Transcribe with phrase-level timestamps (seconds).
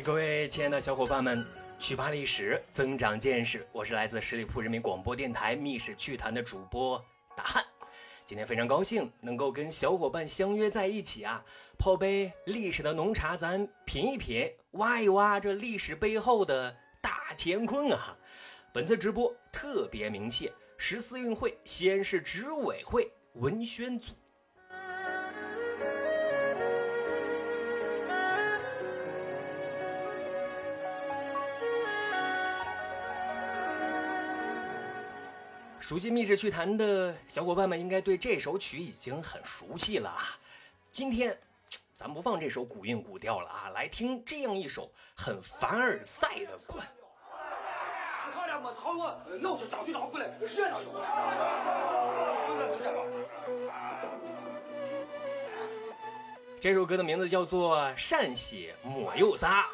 [0.00, 1.44] 各位亲爱的小伙伴们，
[1.76, 3.66] 去扒历史，增长见识。
[3.72, 7.04] 我是来自十里铺人民广播电台《密室趣谈》的主播
[7.36, 7.64] 大汉。
[8.24, 11.44] 今天非常高兴能够跟小伙伴相约在一起啊，
[11.78, 18.16] 泡杯历史的浓茶，咱品一品，挖一挖这历史背后的大乾坤啊。
[18.72, 24.12] 本次直播特别鸣谢十四运会西安市执委会文宣组。
[35.88, 40.36] 熟悉密室趣谈的小伙伴们应该对这首曲已经很熟悉了啊！
[40.92, 41.34] 今天
[41.94, 46.86] 咱不放这首古韵古调了啊，来听这样一首很凡尔赛的关。
[48.34, 51.08] 他俩没逃我，那我就早去找回来，热闹就回来。
[56.60, 59.66] 这首歌的名字叫做《善写抹又撒》。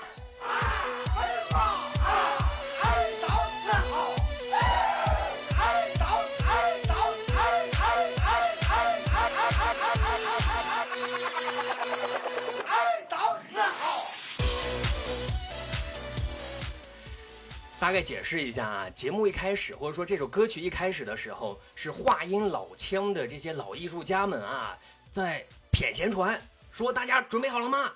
[17.84, 24.74] 大概解释一下啊，节目一开始或者说这首歌曲一开始的时候，是话音老腔的这些老艺术家们啊，
[25.12, 26.40] 在谝闲传，
[26.72, 27.92] 说大家准备好了吗？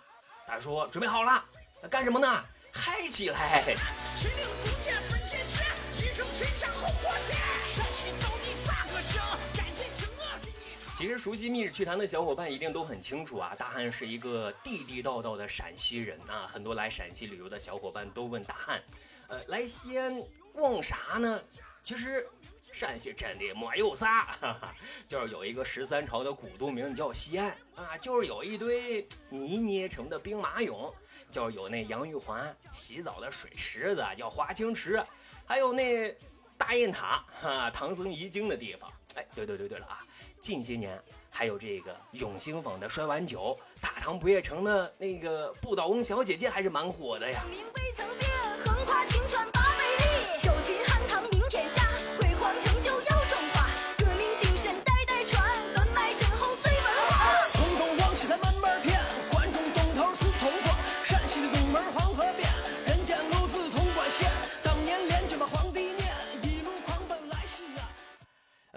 [0.47, 1.43] 大家说准备好了，
[1.81, 2.45] 那干什么呢？
[2.71, 3.65] 嗨起来！
[10.99, 16.45] 其实熟悉密室趣谈的小伙伴一定都很清楚啊，大汉是一个地地道道的陕西人啊。
[16.45, 18.83] 很多来陕西旅游的小伙伴都问大汉，
[19.29, 20.21] 呃，来西安
[20.53, 21.41] 逛啥呢？
[21.85, 22.29] 其实
[22.73, 24.75] 陕西真的没有啥，哈哈，
[25.07, 30.93] 就是有一个十三朝的古都名叫西安啊，就是有一堆泥捏成的兵马俑，
[31.31, 35.01] 就是有那杨玉环洗澡的水池子叫华清池，
[35.47, 36.13] 还有那
[36.57, 38.93] 大雁塔，哈，唐僧遗经的地方。
[39.15, 40.07] 哎，对对对对了啊！
[40.41, 41.01] 近些年
[41.31, 47.45] 还有这个永兴坊的摔碗酒，大唐不夜城的那个不倒翁小姐姐还是蛮火的呀。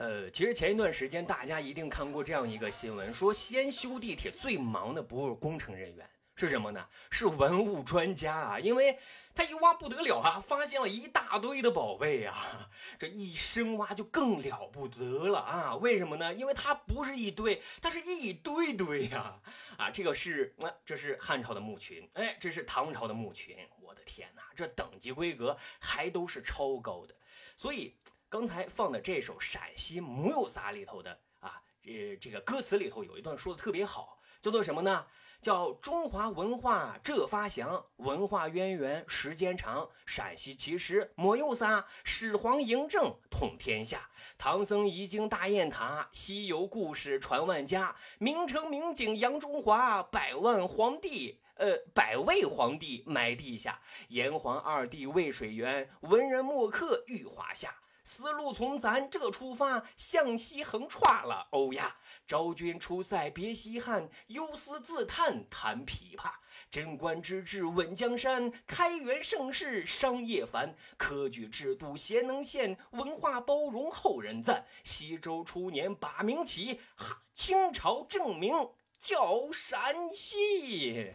[0.01, 6.83] 呃，其实前一段时间大家一定看过这样一个新闻，说西安修地铁最忙的不是工程人员，是什么呢？
[7.11, 8.59] 是文物专家啊！
[8.59, 8.97] 因为
[9.35, 12.67] 他一挖不得了啊，发现了一大堆的宝贝啊，
[12.97, 15.75] 这一深挖就更了不得了啊！
[15.75, 16.33] 为什么呢？
[16.33, 19.39] 因为它不是一堆，它是一堆堆呀！
[19.77, 27.13] 啊，这个是，这是汉朝的墓群，哎，这是唐朝的墓群，我的天哪，这等级规格还都是超高的，
[27.55, 27.95] 所以。
[28.31, 35.05] 刚才放的这首《陕西木有撒》里头的啊，呃，这个歌词里头有一段说的特别好，叫做什么呢？
[35.41, 39.89] 叫中华文化这发祥，文化渊源时间长。
[40.05, 44.09] 陕西其实木有撒，始皇嬴政统天下。
[44.37, 47.93] 唐僧遗经大雁塔，西游故事传万家。
[48.17, 53.81] 名城名景扬中华，百万皇帝呃，百位皇帝埋地下。
[54.07, 57.75] 炎黄二帝渭水源，文人墨客玉华夏。
[58.03, 61.47] 思路从咱这出发，向西横歘了。
[61.51, 61.95] 欧呀，
[62.27, 66.31] 昭君出塞别西汉，忧思自叹弹琵琶。
[66.69, 70.75] 贞观之治稳江山，开元盛世商业繁。
[70.97, 74.65] 科举制度贤能献，文化包容后人赞。
[74.83, 78.53] 西周初年把名起，哈，清朝正名
[78.99, 81.13] 叫陕西。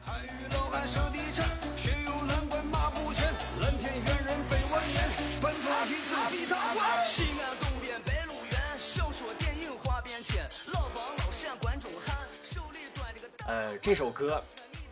[13.47, 14.43] 呃，这首歌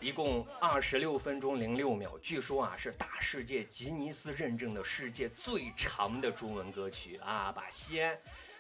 [0.00, 8.16] 一共二十六分钟零六秒，据说啊是大世界吉尼斯认证的世界最长的中文歌曲啊，把西安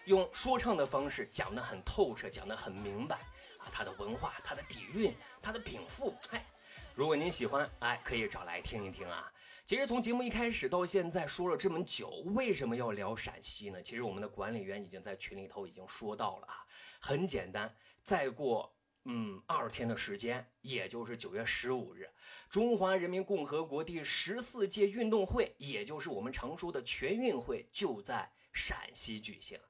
[0.06, 3.14] 用说唱的方式讲得很透彻，讲得很明白
[3.58, 6.44] 啊，它的文化、它的底蕴、它的禀赋，哎，
[6.96, 9.32] 如果您喜欢，哎，可以找来听一听啊。
[9.64, 13.80] 其实从节目一开始到现在说了这么久，为什么要聊陕西呢？
[13.80, 16.66] 其实我们的管理员已经在群里头已经说到了啊，
[16.98, 18.73] 很简单，再过。
[19.06, 22.08] 嗯，二天的时间，也就是九月十五日，
[22.48, 29.60] 中华人民共和国第十四届运动会，也就是我们常说的全运会，就在陕西举行。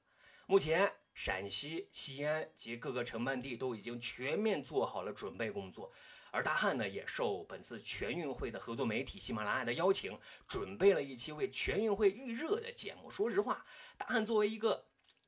[0.47, 5.91] 目前，陕西西安及各个承办地都已经全面做好了准备工作，
[6.31, 10.17] 而大汉呢，也受本次全运会的合作媒体喜马拉雅的邀请，
[10.47, 13.09] 准备了一期为全运会预热的节目。
[13.09, 13.65] 说实话，
[13.97, 14.85] 大汉作为一个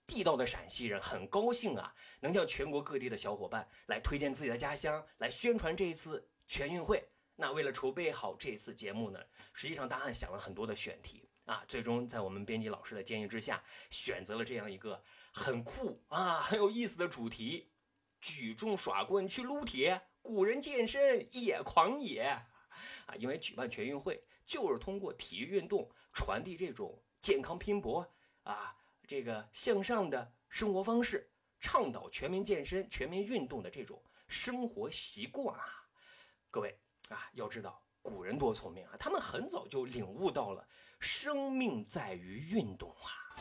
[0.07, 7.07] 地道的陕西人，很高兴啊，能向全国各地的小伙伴来推荐自己的家乡，来宣传这一次全运会。
[7.35, 9.19] 那为了筹备好这次节目呢，
[9.53, 11.29] 实际上大汉想了很多的选题。
[11.45, 15.01] 啊，最终在我们编辑老师的建议之下，选择了这样一个
[15.31, 17.71] 很酷啊、很有意思的主题：
[18.19, 23.15] 举重耍棍去撸铁，古人健身也狂野啊！
[23.17, 28.13] 因为举办全运会就是通过体育运动传递这种健康拼搏
[28.43, 28.75] 啊，
[29.07, 31.31] 这个向上的生活方式，
[31.61, 35.87] 倡导全民健身、全民运动的这种生活习惯啊！
[36.51, 36.77] 各位
[37.07, 40.67] 啊，要知道古人多聪明啊，他们很早就领悟到了。
[40.99, 43.31] 生命在于运动啊！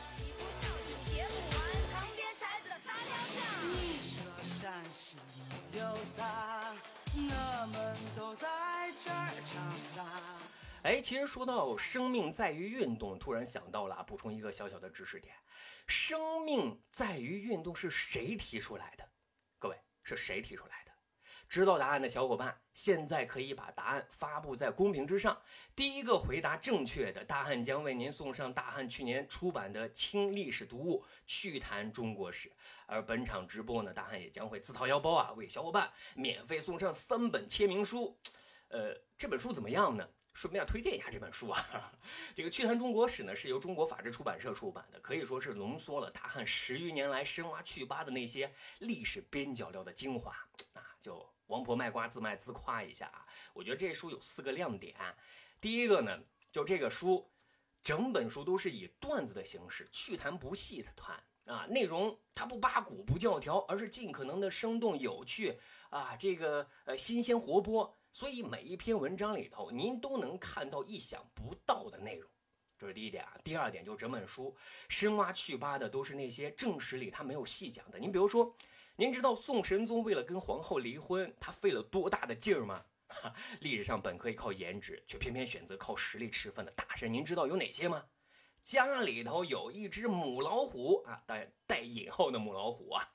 [10.87, 15.35] 哎，其实说到生命在于运动，突然想到了，补充一个小小的知识点：
[15.85, 19.05] 生命在于运动是谁提出来的？
[19.59, 20.91] 各位，是谁提出来的？
[21.49, 25.41] 知道答案的小伙伴，现在可以把答案发布在公屏之上。
[25.75, 32.47] 第一个回答正确的，大汉将为您送上大汉去年出版的清历史读物《趣谈中国史》。
[32.85, 38.17] 而本场直播呢，大汉也将会自掏腰包啊，为小伙伴免费送上三本签名书。
[38.69, 40.05] 呃，这本书怎么样呢？
[40.37, 41.91] 顺便推荐一下这本书啊。
[42.35, 50.31] 这个《趣谈中国史》呢，是由中国法制出版社出版的，可以说是浓缩了大汉十余年来深挖去疤的那些历史边角料的精华
[50.73, 51.27] 啊，就。
[51.47, 53.25] 王婆卖瓜，自卖自夸一下啊！
[53.53, 54.93] 我觉得这书有四个亮点。
[55.61, 56.19] 第一个呢，
[56.51, 57.31] 就这个书，
[57.81, 65.57] 整本书都是以段子的形式，趣谈不细的谈啊，内容它不八股不教条，而是尽可能的生动有趣
[65.89, 72.27] 啊，这个呃新鲜活泼，所以每一篇文章里头您都能看到意想不到的内容。
[72.75, 73.37] 这是第一点啊。
[73.43, 74.55] 第二点就是整本书
[74.89, 77.99] 深挖去疤的都是那些正史里他没有细讲的。
[77.99, 78.55] 您比如说。
[78.95, 82.83] 您知道宋神宗为了跟皇后离婚，他费了多大的劲儿吗？
[83.09, 83.31] 哈，
[83.61, 88.03] 历史上本可以靠颜值，却偏偏选择靠实力吃饭的大神，您知道有哪些吗？
[88.63, 93.07] 家里头有一只母老虎啊，当然带引号的母老虎啊，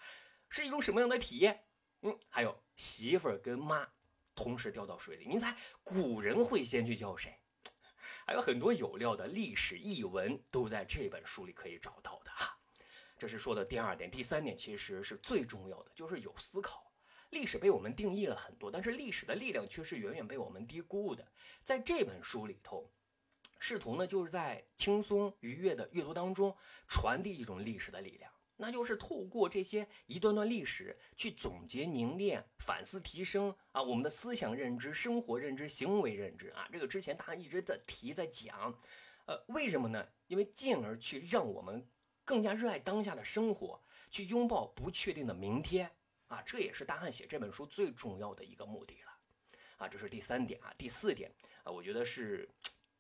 [0.49, 1.65] 是一种什么样的体验？
[2.03, 3.89] 嗯，还有媳妇儿跟妈
[4.35, 7.39] 同时掉到水里，您猜古人会先去叫谁？
[8.27, 12.59] 还有很多有料的历史译文都在这本书里可以找到的哈。
[13.19, 16.93] 这是说的第二点，第三点其实是最重要的，就是有思考。
[17.31, 21.27] 历史被我们定义了很多，但是历史的力量却是远远被我们低估的。
[21.63, 22.93] 在这本书里头，
[23.59, 26.57] 试图呢就是在轻松愉悦的阅读当中
[26.89, 28.32] 传递一种历史的力量，
[28.63, 36.69] 那就是透过这些一段段历史去总结、凝练、反思、提升啊我们的思想认知、生活认知、行为认知啊。
[36.73, 38.73] 这个之前大家一直在提在讲，
[39.27, 40.07] 呃，为什么呢？
[40.29, 41.85] 因为进而去让我们。
[42.25, 45.91] 更加热爱当下的生活，去拥抱不确定的明天
[46.29, 46.41] 啊！
[46.47, 49.13] 这也是大汉写这本书最重要的一个目的了
[49.79, 49.89] 啊！
[49.89, 51.29] 这是第三点啊，第四点
[51.65, 52.49] 啊，我觉得是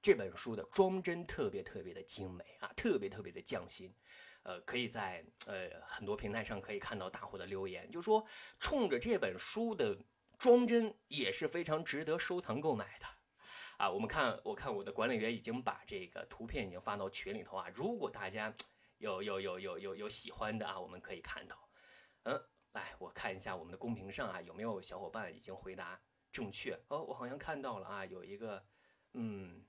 [0.03, 3.95] 这本书的装帧特别特别的精美啊，特别特别的匠心。
[4.43, 8.27] 呃，可以在呃很多平台上可以看到大伙的留言，就说
[8.59, 9.99] 冲着这本书的
[10.39, 13.07] 装帧也是非常值得收藏购买的
[13.79, 13.91] 啊！
[13.91, 18.55] 我们看，我看我的管理员已经把这个图片已经发到群里头啊，如果大家。
[18.99, 21.69] 有有有有有有喜欢的啊，我们可以看到，
[22.23, 26.79] 嗯，来我看一下我们的公屏上啊，有没有小伙伴已经回答正确？
[26.87, 28.65] 哦，我好像看到了啊，有一个，
[29.15, 29.67] 嗯，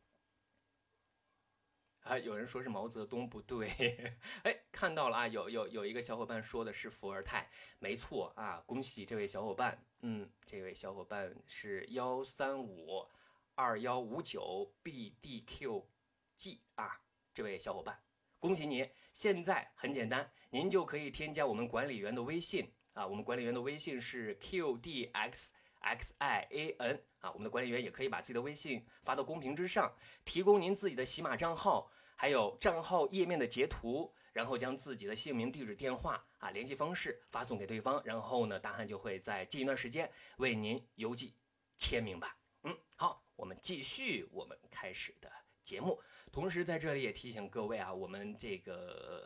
[2.03, 3.69] 还有人说是毛泽东不对，
[4.43, 13.07] 哎，看到了啊，有有有一个小伙伴说的是伏尔泰，没错啊，恭喜这位小伙伴，嗯，这位小伙伴是幺三五
[13.55, 16.99] 二幺五九 bdqg 啊，
[17.33, 17.97] 这位小伙伴。
[18.39, 18.85] 恭喜你！
[19.13, 23.07] 现在很简单，您就可以添加我们管理员的微信啊。
[23.07, 27.31] 我们管理员的微信是 q d x xian 啊。
[27.31, 29.93] 我们的管理员也可以把自己的微信发到公屏之上，
[30.25, 41.33] 提供您自己的喜马账号，还有账号页面的截图，然后将自己的姓名、地址、电话啊、联系方式发送给对方，然后呢，大汉就会在近一段时间为您邮寄
[41.77, 42.37] 签名吧。
[42.63, 46.01] 嗯，好，我们继续我们开始的节目。
[46.31, 48.75] 同时，在这里也提醒各位啊，我们这个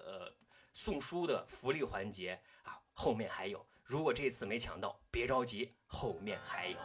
[0.05, 0.33] 呃
[0.73, 3.65] 送书的福利环节啊，后面还有。
[3.87, 6.75] 如果这次没抢到，别着急，后面还有。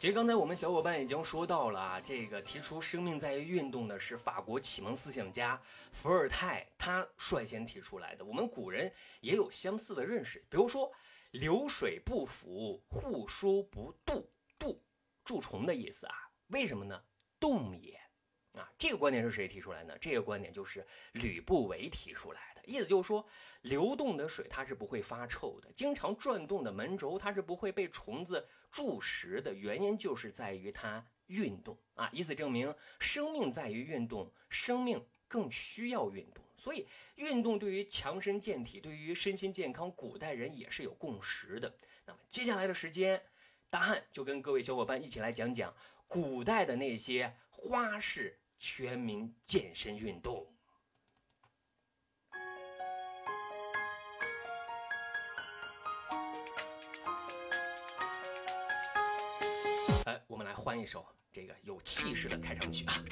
[0.00, 5.60] 其实刚才我们小伙伴已经说到了啊，这个提出“生命在于运动”的是法国启蒙思想家
[5.92, 8.24] 伏尔泰，他率先提出来的。
[8.24, 10.90] 我们古人也有相似的认识，比如说
[11.32, 14.24] “流水不腐，户枢不蠹”，
[14.58, 14.78] 蠹
[15.24, 16.14] 蛀虫的意思啊，
[16.48, 17.02] 为什么呢？
[17.40, 17.98] 动也
[18.52, 19.96] 啊，这个观点是谁提出来呢？
[19.98, 23.26] 这个观点就是吕不韦提出来的，意思就是说，
[23.62, 28.46] 流动的水它是不会发臭的，经常转动的门轴它是不会被虫子。
[28.70, 41.74] 蛀食的原因就是在于它运动啊，以此证明生命在于运动，生命更需要运动，所以运动对于强身健体，对于身心健康，古代人也是有共识的。
[42.04, 43.24] 那么接下来的时间，
[43.70, 45.74] 大汉就跟各位小伙伴一起来讲讲
[46.06, 50.46] 古代的那些花式全民健身运动。
[60.04, 63.02] 哎，我们来换一首这个有气势的开场曲吧。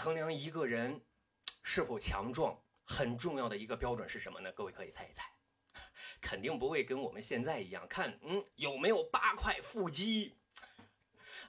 [0.00, 0.98] 衡量一个人
[1.62, 4.50] 是否强壮，很重要的一个标准是什么呢？
[4.52, 5.30] 各位可以猜一猜，
[6.22, 10.38] 肯定不会跟我们现在一样，看嗯有没有八块腹肌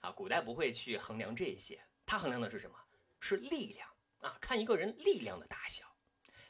[0.01, 0.11] 啊。
[0.11, 2.77] 古代不会去衡量这些，他衡量的是什么？
[3.21, 3.87] 是力量
[4.19, 5.85] 啊，看一个人力量的大小。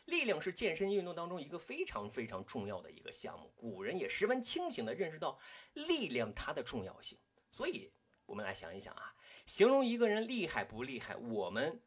[0.05, 3.53] 力量是健身运动当中一个非常非常重要的一个项目。
[3.55, 5.37] 古人也十分清醒地认识到
[5.73, 7.19] 力量它的重要性。
[7.51, 7.93] 所以，
[8.25, 9.13] 我们来想一想啊，
[9.45, 11.79] 形容一个人厉害不厉害，我们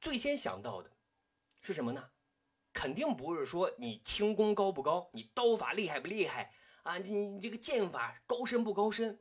[0.00, 0.90] 最先想到的
[1.60, 2.10] 是什么呢？
[2.72, 6.52] 肯定不是说你轻功高不高，你刀法厉害不厉害
[6.84, 9.20] 啊，你你这个剑法高深不高深，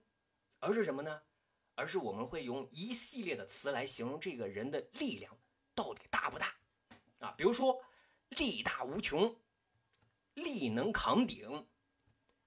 [0.59, 1.21] 而是什么呢？
[1.73, 5.35] 而是我们会用一系列的词来形容这个人的力量
[5.73, 6.55] 到底大不大
[7.19, 7.31] 啊？
[7.37, 7.79] 比如说
[8.29, 9.35] 力大无穷、
[10.35, 11.67] 力能扛鼎、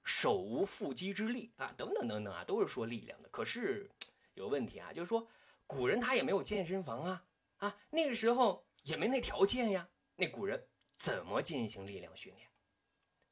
[0.04, 3.28] 手无缚鸡之力啊，等等等等啊，都是说力量的。
[3.30, 3.90] 可是
[4.34, 5.26] 有问题啊，就是说
[5.66, 7.24] 古人他也没有健身房啊
[7.60, 9.88] 啊，那个时候也没那条件呀。
[10.16, 12.50] 那古人怎么进行力量训练？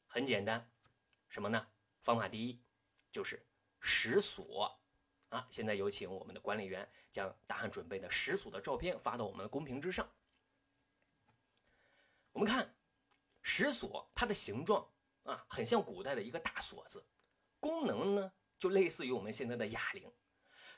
[0.06, 0.70] 很简单，
[1.28, 1.68] 什么呢？
[2.00, 2.62] 方法第一
[3.12, 3.46] 就是
[3.80, 4.74] 石锁。
[5.30, 5.46] 啊！
[5.50, 10.10] 现在有请我们的管理员将大汉准备的石锁的照片发到我们的公屏之上。
[12.32, 12.74] 我们看
[13.42, 14.90] 石锁，它的形状
[15.24, 17.04] 啊，很像古代的一个大锁子，
[17.60, 20.10] 功能呢就类似于我们现在的哑铃。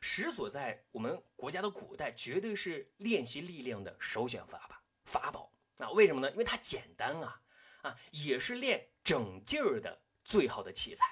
[0.01, 5.53] 石锁在我们国家的古代绝对是练习力量的首选法吧法宝。
[5.79, 6.31] 啊，为什么呢？
[6.33, 7.41] 因为它简单啊
[7.83, 11.07] 啊，也是练整劲儿的最好的器材。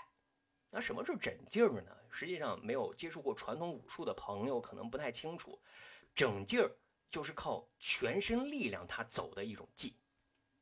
[0.70, 1.96] 那什么是整劲儿呢？
[2.10, 5.58] 实际上，没有接触过传统武术的朋友可能不太清楚。
[6.14, 6.70] 整劲儿
[7.08, 9.94] 就是靠全身力量，它走的一种劲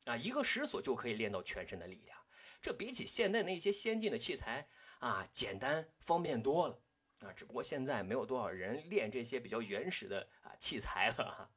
[0.04, 0.16] 啊。
[0.16, 2.16] 一个石锁就可以练到全身的力量，
[2.60, 4.68] 这比起现在那些先进的器材
[5.00, 6.78] 啊，简单方便多了
[7.20, 7.32] 啊。
[7.32, 11.50] 只不过现在没有多少人练这些比较原始的啊器材了哈。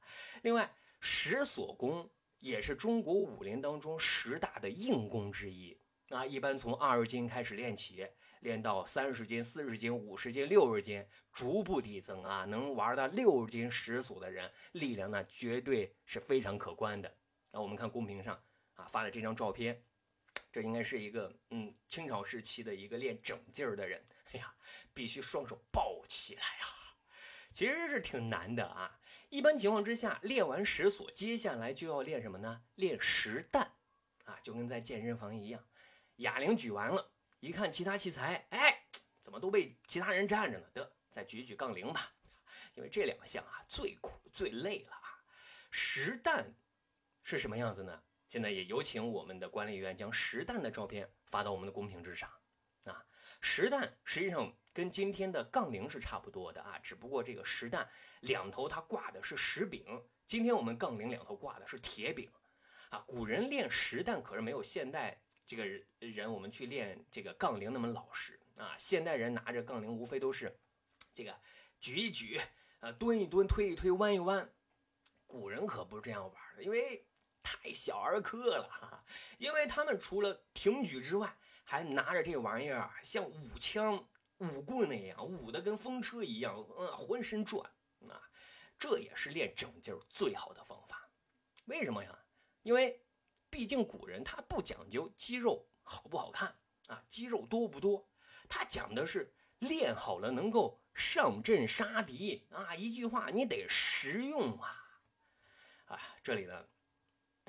[0.44, 5.78] 另外，石锁功也是中国武林当中十大的硬功之一
[6.10, 6.26] 啊。
[6.26, 8.08] 一般从二十斤开始练起。
[8.42, 12.46] 练到三十斤、四十斤、五十斤、六十斤，逐步递增啊！
[12.46, 17.14] 能玩到六十斤石锁的人，力量那绝对是非常可观的。
[17.52, 18.42] 那我们看公屏上
[18.76, 19.84] 啊发的这张照片，
[20.52, 24.04] 这应该是一个嗯清朝时期的一个练整劲儿的人。
[24.34, 24.54] 哎呀，
[24.94, 26.94] 必须双手抱起来啊！
[27.52, 29.00] 其实是挺难的啊。
[29.30, 32.62] 一般情况之下，练完石锁，接下来就要练什么呢？
[32.76, 33.74] 练实弹
[34.26, 35.68] 啊，就跟在健身房一样。
[36.18, 37.12] 哑铃举完了。
[37.40, 38.86] 一看其他器材，哎，
[39.22, 40.68] 怎么都被其他人占着呢？
[40.74, 42.14] 得，再举举杠铃吧，
[42.76, 45.24] 因为这两项啊最苦最累了啊。
[45.72, 46.54] 实弹
[47.24, 48.04] 是什么样子呢？
[48.30, 52.32] 现在也有请我们的管理员将实弹的照片发到我们的公屏之上
[52.86, 53.06] 啊。
[53.42, 57.90] 实弹实际上跟今天的杠铃是差不多的啊，只不过这个实弹
[58.22, 59.84] 两头它挂的是石柄，
[60.26, 62.32] 今天我们杠铃两头挂的是铁柄
[62.90, 63.04] 啊。
[63.06, 65.22] 古人练实弹可是没有现代。
[65.48, 65.66] 这个
[65.98, 68.76] 人，我们去练这个杠铃那么老实啊！
[68.78, 70.56] 现代人拿着杠铃，无非都是
[71.12, 71.36] 这个
[71.80, 72.40] 举一举，
[72.82, 74.48] 呃，蹲一蹲，推一推，弯一弯。
[75.26, 77.04] 古人可不是这样玩的，因为
[77.44, 79.04] 太小儿科了，哈哈，
[79.38, 87.70] 因为他们除了挺举之外，还拿着这玩意儿像舞枪、舞棍那样舞的跟风车一样，嗯，浑身转
[88.10, 88.22] 啊！
[88.78, 91.10] 这也是练整劲儿最好的方法。
[91.66, 92.18] 为什么呀？
[92.64, 93.04] 因为。
[93.52, 96.56] 毕竟古人他不讲究肌肉好不好看
[96.86, 98.08] 啊，肌肉多不多，
[98.48, 102.76] 他讲的是练好了能够上阵杀敌啊！
[102.76, 105.02] 一句话，你得实用啊！
[105.86, 106.64] 啊，这里呢，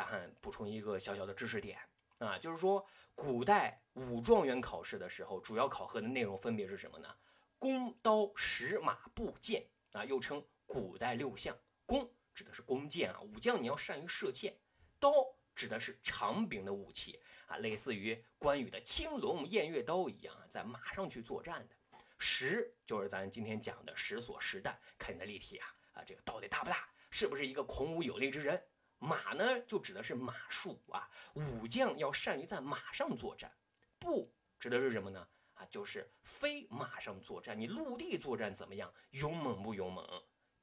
[0.00, 1.78] 大汉补充一个小小的知识点
[2.16, 2.82] 啊，就是说，
[3.14, 7.14] 古代武状元考试的时候，主要考核的内容分别是什么呢？
[7.58, 11.54] 弓、刀、石、马、步、剑啊，又称古代六项。
[11.84, 14.54] 弓指的是弓箭啊，武将你要善于射箭；
[14.98, 15.12] 刀
[15.54, 21.76] 指的是长柄的武器啊，类似于关羽的青龙偃月刀一样，在马上去作战的。
[22.16, 26.88] 石就是咱今天讲的石锁石弹，看你的立体啊啊，这个到底大不大？
[27.10, 28.58] 是不是一个孔武有力之人？
[29.00, 33.50] 马呢，就指的是马术啊，武将要善于在马上作战。
[33.98, 35.26] 步指的是什么呢？
[35.54, 37.58] 啊，就是非马上作战。
[37.58, 38.92] 你陆地作战怎么样？
[39.10, 40.06] 勇猛不勇猛？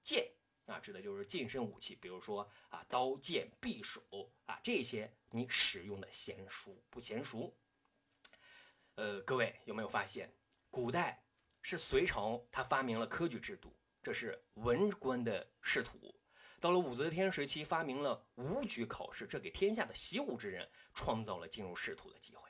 [0.03, 0.31] 剑
[0.67, 4.01] 啊，指的就是近身武器，比如说啊，刀剑匕首
[4.45, 7.55] 啊，这些你使用的娴熟不娴熟？
[8.95, 10.31] 呃，各位有没有发现，
[10.69, 11.23] 古代
[11.61, 16.13] 是隋朝他发明了科举制度，这是文官的仕途。
[16.59, 22.49] 到了武则天时期，发明了武举考试，这给天下的习武之人创造了进入仕途的机会。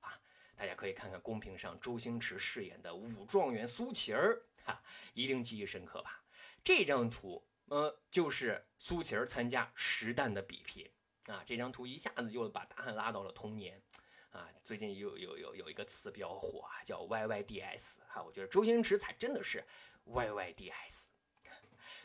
[0.00, 0.12] 啊
[0.54, 4.82] 大家可以看看公屏上周星驰饰演的武状元苏乞儿，哈，
[5.12, 6.22] 一定记忆深刻吧？
[6.64, 10.90] 这张图，呃，就是苏乞儿参加实弹的比拼
[11.26, 11.42] 啊。
[11.44, 13.82] 这张图一下子就把答案拉到了童年
[14.30, 14.48] 啊。
[14.64, 18.22] 最近有有有有一个词比较火啊，叫 YYDS 哈。
[18.22, 19.64] 我觉得周星驰才真的是
[20.06, 21.05] YYDS。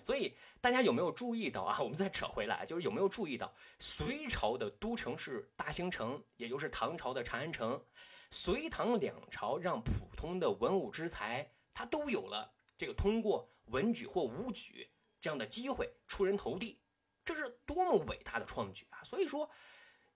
[0.03, 1.77] 所以大家有没有注意到啊？
[1.81, 7.83] 我们再扯回来，就是有没有注意到隋朝的都城是大兴城，也就是唐朝的长安城。
[8.31, 16.79] 隋唐两朝让普通的文武之才，他都有了这个通过文举或武举这样的机会出人头地，
[17.25, 19.03] 这是多么伟大的创举啊！
[19.03, 19.49] 所以说，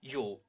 [0.00, 0.42] 有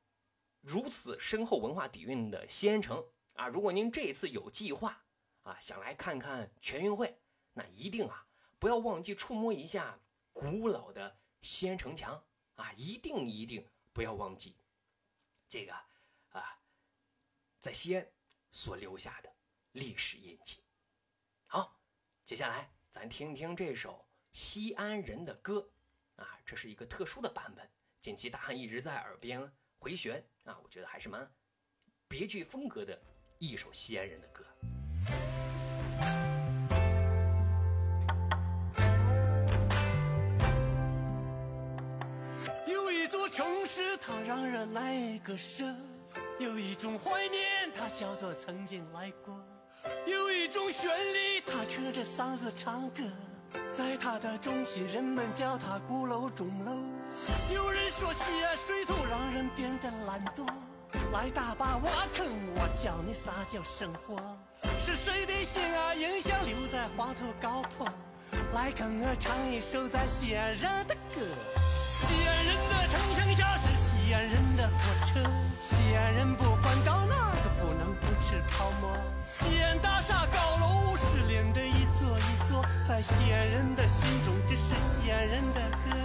[0.62, 5.04] 如此深厚文化底蕴的西安城啊，如果您这次有计划
[5.44, 7.20] 啊，想来看看全运会，
[7.54, 8.26] 那一定啊
[8.60, 10.00] 不要忘记触摸一下
[10.34, 12.24] 古老的西安城墙
[12.56, 14.56] 啊，一定一定不要忘记
[15.48, 15.74] 这个
[16.30, 16.60] 啊。
[17.60, 18.12] 在西安
[18.52, 19.32] 所留下的
[19.74, 20.64] 历史印记。
[21.46, 21.80] 好，
[22.24, 25.70] 接下来咱听听这首西安人的歌
[26.16, 27.70] 啊，这是一个特殊的版本。
[28.00, 31.30] 近期大汉一直在耳边回旋啊，我觉得还是蛮
[32.08, 33.00] 别具风格的
[33.38, 34.47] 一首西安人的歌。
[44.08, 45.66] 它让人来割舍。
[46.40, 49.36] 有一种怀念，它叫做曾经来过；
[50.06, 53.04] 有一种旋律，它扯着嗓子唱歌。
[53.74, 56.72] 在它的中心，人们叫它鼓楼钟楼。
[57.54, 60.48] 有人说西安水土让人变得懒惰，
[61.12, 64.16] 来大坝挖坑，我教你啥叫生活。
[64.80, 67.86] 是谁的心啊，印象留在黄土高坡？
[68.54, 71.22] 来跟我唱一首咱西安人的歌。
[72.00, 72.37] 西安
[82.98, 85.96] 在西安人的心中，这是西安人的歌。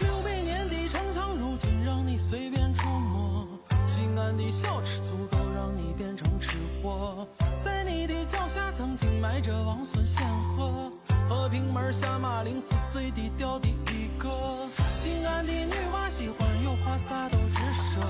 [0.00, 3.48] 六百年的城墙，如今让你随便触摸。
[3.86, 7.26] 西安的小吃足够让你变成吃货。
[7.64, 10.92] 在你的脚下，曾经埋着王孙显赫。
[11.26, 14.28] 和平门下马陵是最低调的一个。
[14.76, 18.04] 西安的女娃喜欢有话撒都直说。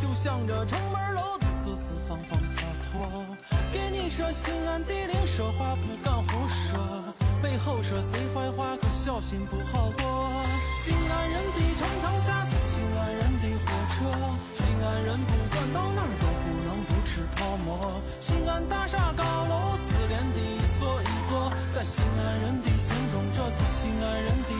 [0.00, 3.26] 就像这城门楼子四四方方洒脱，
[3.70, 10.42] 给你说西安地灵，说话不敢胡说，背后说谁坏话可小心不好过。
[10.78, 13.98] 西安人的城墙下是西安人的火车，
[14.54, 18.00] 西安人不管到哪儿都不能不吃泡馍。
[18.20, 24.50] 西安大厦高楼四连的一座一座，在西安人的心中，这是西安人的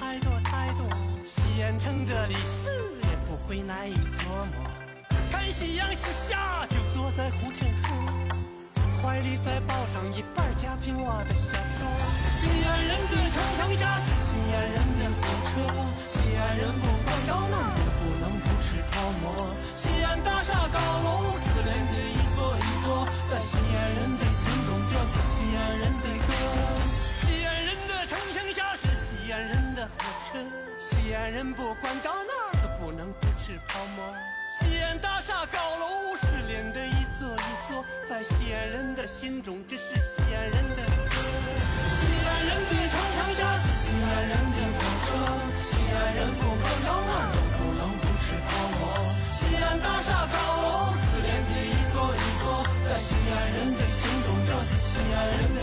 [0.00, 0.88] 太多太多，
[1.26, 4.70] 西安城的历史也不会难以琢磨。
[5.30, 7.92] 看夕阳西下，就坐在护城河，
[9.02, 11.86] 怀里再抱上一本贾平凹的小说。
[12.32, 15.20] 西安人的城墙下是西安人的火
[15.52, 15.52] 车，
[16.02, 19.52] 西安人不管到哪也不能不吃泡馍。
[19.76, 24.19] 西安大厦高楼四连的一座一座，在西安人的
[30.32, 30.38] 车。
[30.78, 34.14] 西安人不管到哪儿都不能不吃泡馍。
[34.48, 41.16] 西安大厦高楼失联的一座一座，在西安人的心中，这是西安人的歌。
[41.60, 45.08] 西安人的城墙下是西安人的火车，
[45.62, 48.80] 西安人不管到哪儿都不能不吃泡馍。
[49.30, 55.60] 西安大厦高楼失联的一座一座，在西安人的心中，这是西安人的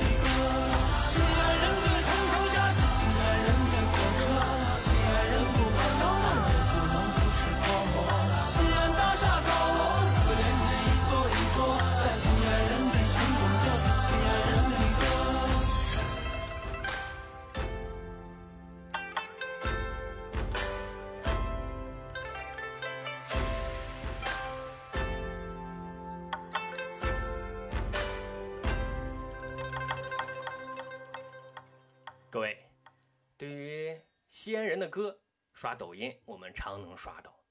[34.47, 35.19] 西安人的歌，
[35.51, 37.43] 刷抖音我们常能刷到，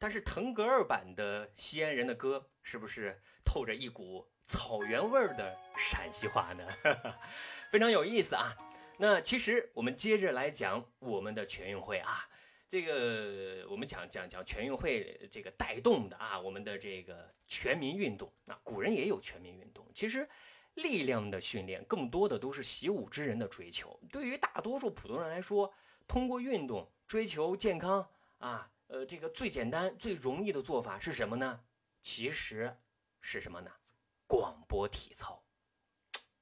[0.00, 6.66] 但是腾格尔版的西安人的歌，是不是透着一股草原味儿的陕西话呢？
[7.70, 8.52] 非常有意思啊。
[8.98, 12.28] 那其实我们接着来讲我们的全运会啊，
[12.68, 18.34] 这个我们讲讲讲全运会这个带动的啊，我们的这个全民运动。
[18.46, 20.28] 那古人也有全民运动，其实。
[20.74, 24.00] 力量的训练更多的都是习武之人的追求。
[24.10, 25.70] 对于大多数普通人来说，
[26.10, 31.62] 通过运动追求健康啊，呃，这个最简单、最容易的做法是什么呢？
[32.02, 32.76] 其实
[33.20, 33.70] 是什么呢？
[34.26, 35.40] 广播体操。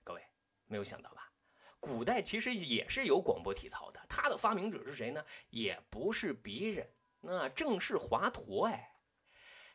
[0.03, 0.23] 各位
[0.65, 1.31] 没有想到吧？
[1.79, 5.23] 古代其实也是有广播体操的，它的发明者是谁呢？
[5.51, 8.97] 也不是别人，那正是华佗哎。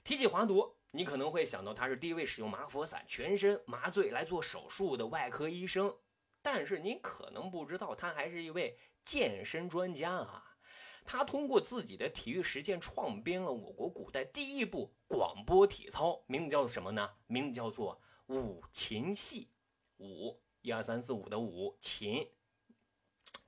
[0.03, 0.73] 提起华佗。
[0.89, 5.95] 你可能会想到他是第一位使用麻佛散全身麻醉来做手术的外科医生，
[6.41, 10.57] 但是您可能不知道，他还是一位健身专家啊！
[11.05, 17.09] 他通过自己的体育实践创编了我国古代第一部广播体操，名字叫做什么呢？
[17.27, 19.49] 名字叫做五禽戏。
[19.97, 22.29] 五，一二三四五的五禽，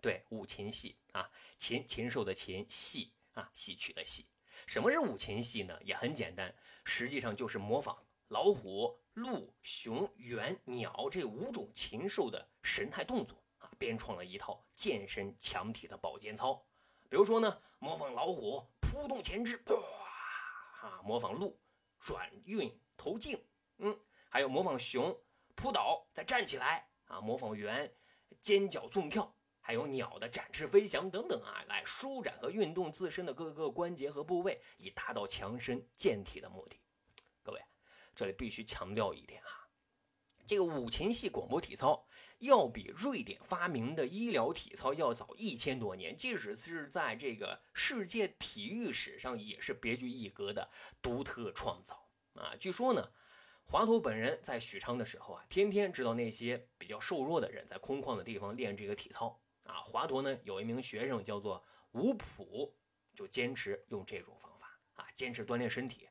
[0.02, 4.26] 对，五禽戏啊，禽禽兽的禽，戏啊，戏曲的戏。
[4.68, 5.78] 什么是五禽戏呢？
[5.84, 13.44] 也很简单，实际上就是模仿老虎、鹿、熊、猿、鸟这五种禽兽的神态动作，
[13.78, 16.66] 编创了一套健身强体的保健操。
[17.10, 21.60] 比如说呢，模仿老虎扑动前肢，哇啊，模仿鹿
[22.00, 23.44] 转运头颈，
[23.78, 25.16] 嗯，还有模仿熊
[25.56, 27.96] 扑倒再站起来啊，模仿猿
[28.42, 29.32] 尖角纵跳。
[29.68, 36.80] 还有鸟的展翅飞翔等等啊，来舒展和运动自身的各个关节和部位，以达到强身健体的目的。
[37.42, 37.60] 各位，
[38.14, 39.65] 这里必须强调一点啊，
[40.46, 42.06] 这个五禽戏广播体操
[42.40, 50.70] 要比瑞典发明的医疗体操要早一千多年，即使是在这个世界体育史上也是别具一格的
[51.02, 52.56] 独特创造啊。
[52.60, 53.10] 据说呢，
[53.64, 59.42] 华佗本人在许昌的时候啊，天天指导那些比较瘦弱的人在空旷的地方练这个体操。
[59.64, 62.72] 啊，华佗呢有一名学生叫做吴普，
[63.16, 66.08] 就坚持用这种方法啊，坚持锻炼身体，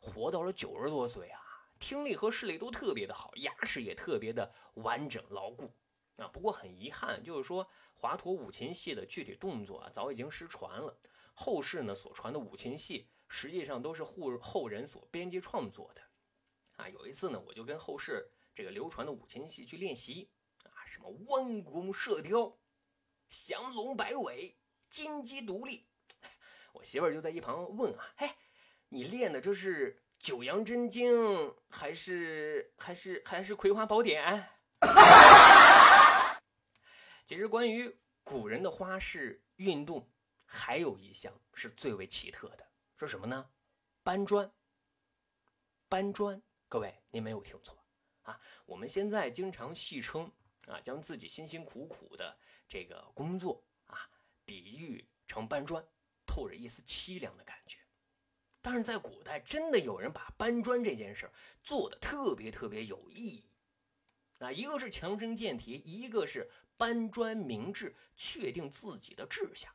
[0.00, 1.41] 活到了九十多岁啊，
[1.82, 5.68] 听力和视力都特别的好，牙齿也特别的完整牢固
[6.16, 6.28] 啊。
[6.28, 10.96] 不过很遗憾，就是说华佗五禽戏的具体动作啊，早已经失传了。
[11.34, 16.02] 后世呢所传的五禽戏，实际上都是后后人所编辑创作的
[16.76, 16.88] 啊。
[16.88, 20.30] 有一次呢，我就跟后世这个流传的五禽戏去练习
[20.62, 22.56] 啊，什么弯弓射雕。
[23.28, 24.56] 降龙摆尾，
[24.88, 25.88] 金鸡独立。
[26.74, 28.30] 我媳妇儿就在一旁问啊：“嘿，
[28.88, 34.48] 你练的这是九阳真经，还是还是还是葵花宝典？”
[37.26, 40.08] 其实，关于古人的花式运动，
[40.44, 43.50] 还有一项是最为奇特的，说什么呢？
[44.04, 44.52] 搬砖。
[45.88, 47.84] 搬砖，各位，您没有听错
[48.22, 48.40] 啊！
[48.64, 50.32] 我们现在经常戏称
[50.68, 52.38] 啊，将自己辛辛苦苦的。
[52.68, 54.08] 这个工作啊，
[54.44, 55.84] 比喻成搬砖，
[56.24, 57.81] 透着一丝凄凉的感觉。
[58.62, 61.28] 但是在古代，真的有人把搬砖这件事
[61.62, 63.44] 做的特别特别有意义。
[64.38, 69.72] 那一个是强身健体，一个是搬砖明志，确定自己的志向。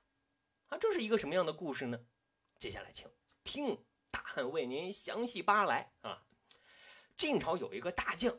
[0.69, 1.99] 啊，这是一个什么样的故事呢？
[2.57, 3.09] 接下来，请
[3.43, 3.77] 听
[4.09, 6.25] 大汉为您详细扒来啊。
[7.15, 8.37] 晋朝有一个大将，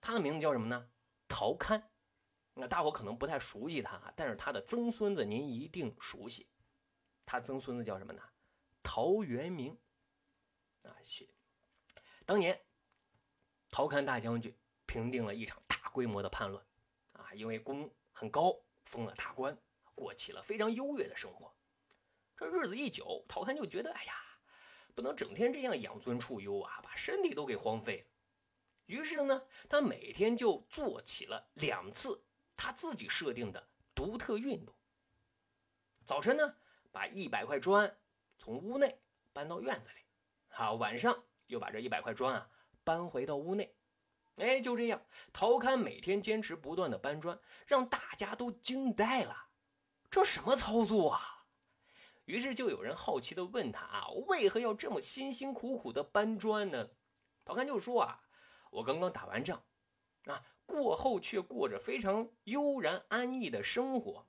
[0.00, 0.88] 他的名字叫什么呢？
[1.28, 1.90] 陶侃。
[2.54, 6.46] 那大伙可能不太熟悉他，但是他的曾孙子您一定熟悉。
[7.26, 8.22] 他曾孙子叫什么呢？
[8.84, 9.76] 陶渊明。
[10.82, 11.28] 啊，是
[12.24, 12.64] 当年
[13.70, 16.64] 陶侃大将军平定了一场大规模的叛乱，
[17.14, 19.58] 啊，因为功很高，封了大官，
[19.94, 21.52] 过起了非常优越的生活。
[22.36, 24.14] 这日子一久，陶侃就觉得，哎呀，
[24.94, 28.06] 不能整天这样养尊处优啊，把身体都给荒废了。
[28.86, 32.22] 于是呢，他每天就做起了两次
[32.56, 34.74] 他自己设定的独特运动。
[36.04, 36.56] 早晨呢，
[36.92, 37.96] 把一百块砖
[38.44, 39.00] 从屋内
[39.32, 40.04] 搬到院子里，
[40.50, 42.50] 啊，晚上又把这一百块砖啊
[42.84, 43.74] 搬回到屋内。
[44.36, 45.02] 哎，就这样，
[45.32, 49.46] 陶侃每天坚持不断的搬砖，让大家都惊呆了。
[50.10, 51.46] 这什么操作啊？
[52.26, 56.90] 于是就有人好奇的问他啊，为何要这么辛辛苦苦的搬砖呢？
[57.46, 58.20] 陶侃就说啊。
[58.72, 59.64] 我刚刚打完仗，
[60.26, 64.28] 啊，过后却过着非常悠然安逸的生活，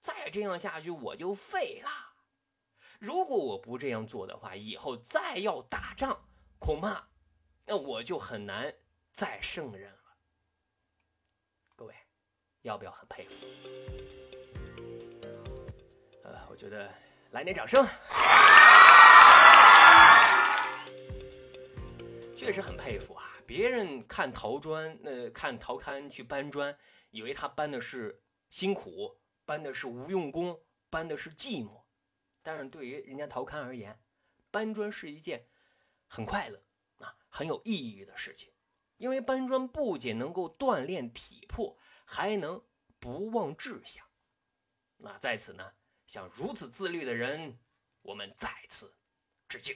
[0.00, 2.09] 再这样下去我就废了。
[3.00, 6.22] 如果我不这样做的话，以后再要打仗，
[6.58, 7.08] 恐怕
[7.64, 8.74] 那我就很难
[9.10, 10.16] 再胜任了。
[11.74, 11.94] 各位，
[12.60, 13.46] 要不要很佩服？
[16.24, 16.92] 呃，我觉得
[17.30, 17.82] 来点掌声，
[22.36, 23.32] 确实很佩服啊。
[23.46, 26.76] 别人看陶砖，那看陶侃去搬砖，
[27.12, 30.60] 以为他搬的是辛苦，搬的是无用功，
[30.90, 31.79] 搬的是寂寞。
[32.42, 34.00] 但是对于人家陶侃而言，
[34.50, 35.46] 搬砖是一件
[36.06, 36.62] 很快乐
[36.98, 38.52] 啊，很有意义的事情。
[38.96, 42.62] 因为搬砖不仅能够锻炼体魄，还能
[42.98, 44.04] 不忘志向。
[44.98, 45.72] 那在此呢，
[46.06, 47.58] 向如此自律的人，
[48.02, 48.94] 我们再次
[49.48, 49.74] 致敬。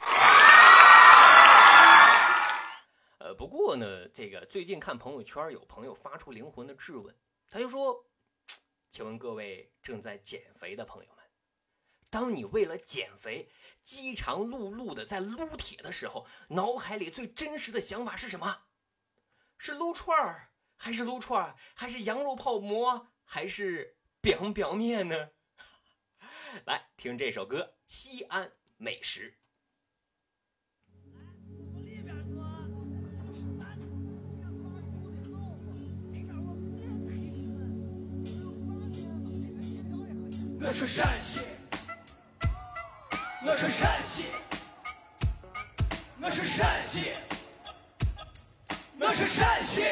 [3.19, 7.17] 呃，不过呢，这个最近看朋友圈，有朋友发出灵魂的质问，
[7.49, 8.07] 他就说
[8.91, 11.14] ：“请问各位正在减肥的朋友，
[12.15, 13.51] 当你为了减肥
[13.83, 18.67] 饥肠辘辘的在撸铁的时候，脑海里最真实的想法是什么？
[19.59, 25.31] 是撸串儿，还是撸串儿，还是羊肉泡馍，还是 biang biang 面呢？”
[26.67, 29.33] 来听这首歌《西安美食》。
[40.67, 41.41] 我是陕西，
[43.47, 44.25] 我是陕西，
[46.19, 47.13] 我是陕西，
[48.99, 49.83] 我是陕西。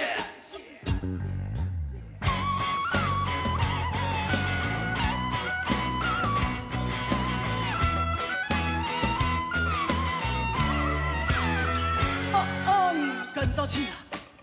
[13.34, 13.92] 干早起啊！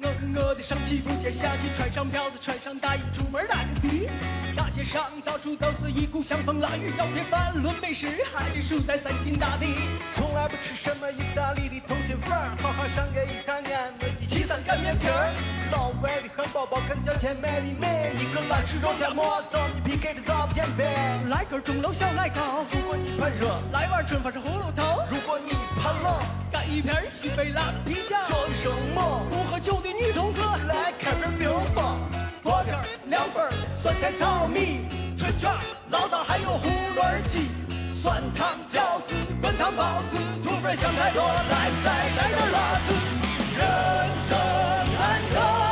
[0.01, 3.98] 我我的上气不接下气，穿上褂子，穿上大衣，出门打个的。
[4.89, 9.67] 上到处都是一股香风腊雨，要铁饭论美食，还得输在三秦大地。
[10.15, 15.31] 从来不吃什么意大利的通心粉儿，好好上个一看俺们的岐山擀面皮儿，
[15.71, 20.83] 老外的汉堡包跟价钱卖的美，一个来吃肉夹馍，找你 PK 的早不减肥。
[21.29, 25.05] 来根钟楼小奶糕，如果你怕热，来碗春发是葫芦头。
[25.11, 26.17] 如果你怕冷，
[26.51, 28.15] 干一瓶西北辣啤酒。
[28.25, 32.08] 说一声猛，不喝酒的女同志来开瓶冰峰。
[33.07, 33.51] 凉粉、
[33.81, 35.49] 酸菜炒米、春卷、
[35.91, 37.49] 醪糟还有胡乱鸡、
[37.93, 42.93] 酸汤饺子、灌汤包子、醋粉想太多，来再来点辣子。
[43.57, 43.61] 人
[44.27, 44.37] 生
[44.97, 45.68] 难得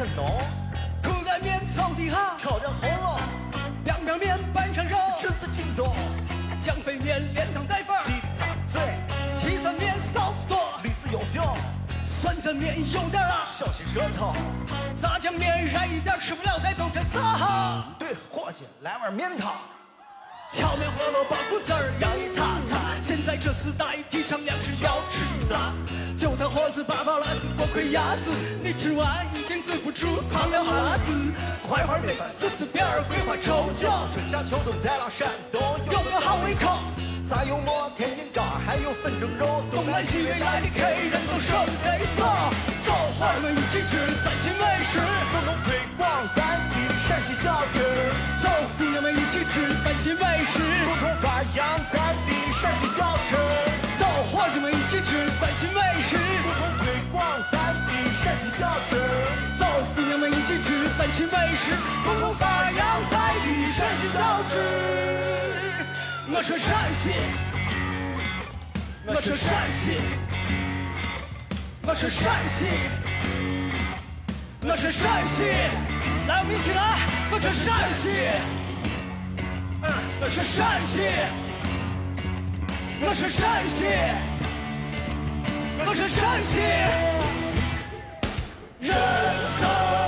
[0.00, 0.24] 很浓，
[1.02, 3.20] 口袋面凑底下，烤着喉咙，
[3.84, 5.94] 凉凉面拌上肉，真是劲多。
[6.58, 8.80] 江肥面连汤带粉儿，鸡杂碎，
[9.36, 11.42] 岐山面臊子多，历史悠久，
[12.06, 14.32] 酸菜面有点辣，小心舌头。
[14.94, 17.84] 炸酱面燃一点，吃不了再都这擦。
[17.98, 19.52] 对，伙计，来碗面汤。
[20.52, 22.76] 荞面饸饹包谷子儿让你擦擦。
[23.00, 25.72] 现在这时代提倡粮食要吃杂，
[26.16, 28.32] 韭菜盒子、粑粑辣子、锅盔鸭子，
[28.62, 31.12] 你吃完一定止不住狂流哈喇子。
[31.68, 36.02] 槐花面饭、柿子饼儿、桂花稠酒，春夏秋冬在老山东有。
[36.10, 36.78] 个好胃口。
[37.24, 38.10] 再有我、天
[38.66, 42.24] 还有粉蒸肉，东南西北来的客人都舍不得走，
[42.84, 44.98] 走，伙儿们一起吃三秦美食。
[45.32, 46.74] 共同推广咱的
[47.06, 47.80] 陕西小吃，
[48.42, 48.48] 走，
[48.78, 50.58] 姑娘们一起吃三秦美食。
[50.86, 53.36] 共同发扬咱的陕西小吃，
[53.98, 56.16] 走，伙计们一起吃三秦美食。
[56.42, 57.90] 共同推广咱的
[58.22, 58.96] 陕西小吃，
[59.58, 61.72] 走，姑娘们一起吃三秦美食，
[62.04, 64.54] 共同发扬咱的陕西小吃。
[66.32, 67.10] 我说陕西，
[69.12, 69.98] 我是陕西，
[71.82, 72.66] 我是陕西，
[74.62, 75.42] 我是陕西，
[76.28, 76.96] 来，我们一起来，
[77.32, 78.08] 我是陕西，
[79.82, 81.10] 嗯，我说陕西，
[83.00, 83.84] 我是陕西，
[85.84, 86.60] 我是陕西。
[88.80, 88.94] 人
[89.58, 89.99] 生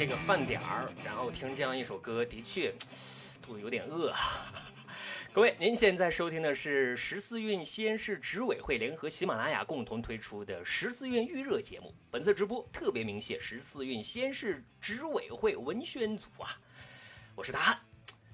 [0.00, 2.72] 这个饭点儿，然后听这样一首歌，的确
[3.42, 4.18] 肚子有点饿啊。
[5.30, 11.94] 各位，您现在收听的是十四运西安市执委会联合喜马拉雅共同推出的十四运预热节目。
[12.10, 16.58] 本次直播特别鸣谢十四运西安市执委会文宣组啊，
[17.34, 17.78] 我是大汉。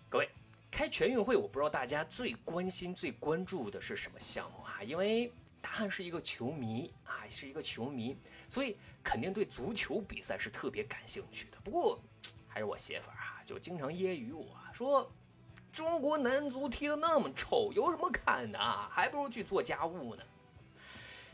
[0.08, 0.28] 各位，
[0.70, 4.84] 开全运会，我不知道大家最关心、最关注的是什么项目啊？
[4.84, 5.32] 因为
[5.66, 8.16] 大汉是一个球迷啊，是一个球迷，
[8.48, 11.58] 所以肯定对足球比赛是特别感兴趣的。
[11.64, 12.00] 不过，
[12.46, 15.10] 还是我媳妇儿啊，就经常揶揄我说
[15.72, 18.88] ：“中国男足踢得那么臭，有什么看的啊？
[18.92, 20.22] 还不如去做家务呢。”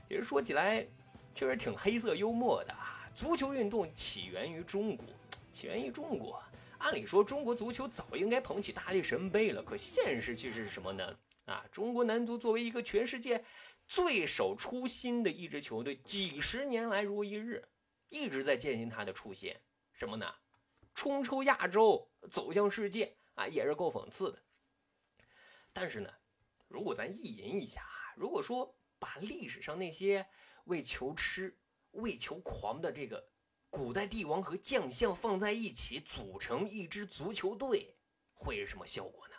[0.09, 0.87] 其实说起来，
[1.35, 3.07] 确实挺黑色幽默的啊。
[3.15, 5.05] 足球运动起源于中国，
[5.53, 6.43] 起源于中国。
[6.79, 11.17] 按理说，中国足球早应该捧起大力神杯了，可现实却是什么呢？
[11.45, 13.45] 啊，中国男足作为一个全世界
[13.87, 17.69] 最守初心的一支球队，几十年来如一日，
[18.09, 19.55] 一直在践行他的初心。
[19.93, 20.35] 什么呢？
[20.95, 24.43] 冲出亚洲，走向世界啊，也是够讽刺的。
[25.73, 26.13] 但是呢，
[26.69, 30.27] 如果咱意淫一下啊，如果说把历史上那些
[30.65, 31.59] 为求痴、
[31.93, 33.31] 为求狂的这个
[33.71, 37.97] 古代帝王和将相放在一起，组成一支足球队，
[38.35, 39.35] 会是什么效果呢？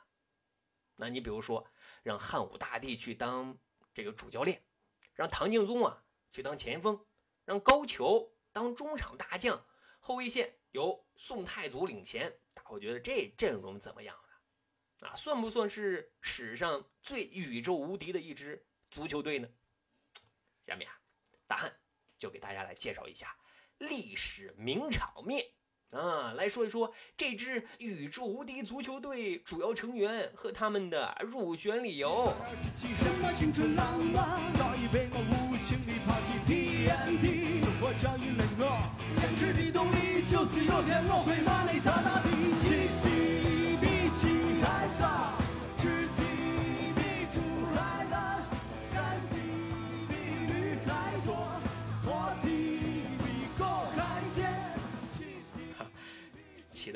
[0.96, 1.68] 那你比如说，
[2.02, 3.58] 让汉武大帝去当
[3.94, 4.64] 这个主教练，
[5.14, 7.06] 让唐敬宗啊去当前锋，
[7.46, 9.66] 让高俅当中场大将，
[10.00, 15.08] 后卫线由宋太祖领衔，大伙觉得这阵容怎么样呢？
[15.08, 19.48] 啊，算不算是史上最宇宙无敌的一支足球队呢？
[20.66, 20.98] 下面啊，
[21.46, 21.80] 大汉
[22.18, 23.38] 就给大家来介绍一下
[23.78, 25.46] 历史名场面
[25.94, 32.34] 啊，来说一说这支宇宙无敌足球队主要成员和他们的入选理由。
[39.16, 42.33] 坚持的动力就是有天我会把你大大的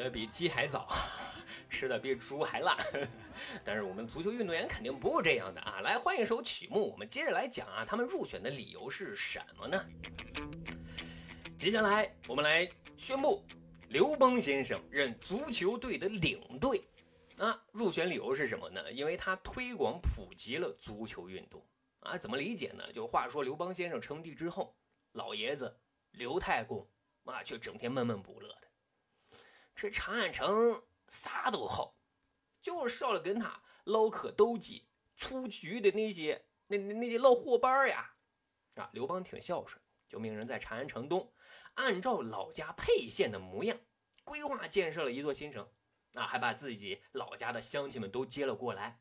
[0.04, 0.88] 的比鸡还早，
[1.70, 2.78] 吃的比猪还辣。
[3.66, 5.82] 但是我们足球运动员肯定不是这样的啊！
[5.82, 9.86] 来换一首曲目，我们接着来讲啊，他们入选的理由是什么呢？
[11.58, 13.44] 接下来我们来宣布，
[13.90, 16.84] 刘邦先生任足球队的领队。
[17.38, 18.92] 啊，入选理由是什么呢？
[18.92, 21.64] 因为他推广普及了足球运动
[22.00, 22.18] 啊。
[22.18, 22.84] 怎么理解呢？
[22.92, 24.76] 就话说刘邦先生称帝之后，
[25.12, 25.76] 老爷子
[26.12, 26.88] 刘太公
[27.26, 28.67] 啊，却整天闷闷不乐的。
[29.78, 31.96] 这长安城啥都好，
[32.60, 38.16] 就是少了跟他唠嗑斗鸡、蹴鞠的那些那那那些老伙伴呀。
[38.74, 41.32] 啊，刘邦挺孝顺，就命人在长安城东，
[41.76, 43.80] 按照老家沛县的模样，
[44.24, 45.70] 规划建设了一座新城。
[46.14, 49.00] 啊，还把自己老家的乡亲们都接了过来。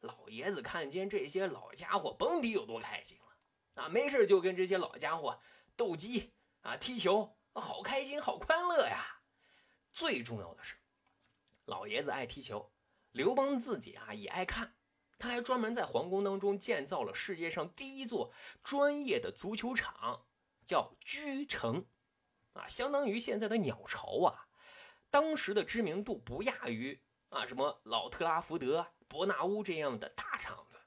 [0.00, 3.82] 老爷子看见这些老家伙，甭提有多开心了。
[3.82, 5.40] 啊，没事就跟这些老家伙
[5.74, 9.17] 斗鸡啊、踢球，好开心，好欢乐呀。
[9.98, 10.76] 最重要的是，
[11.64, 12.70] 老爷子爱踢球，
[13.10, 14.76] 刘邦自己啊也爱看，
[15.18, 18.32] 他还专门在皇宫当中建造了世界上第一座
[18.62, 20.24] 专业的足球场，
[20.64, 21.84] 叫居城，
[22.52, 24.46] 啊，相当于现在的鸟巢啊。
[25.10, 30.78] 当时的知名度不亚于啊什么老特拉福德、伯纳乌这样的大场子，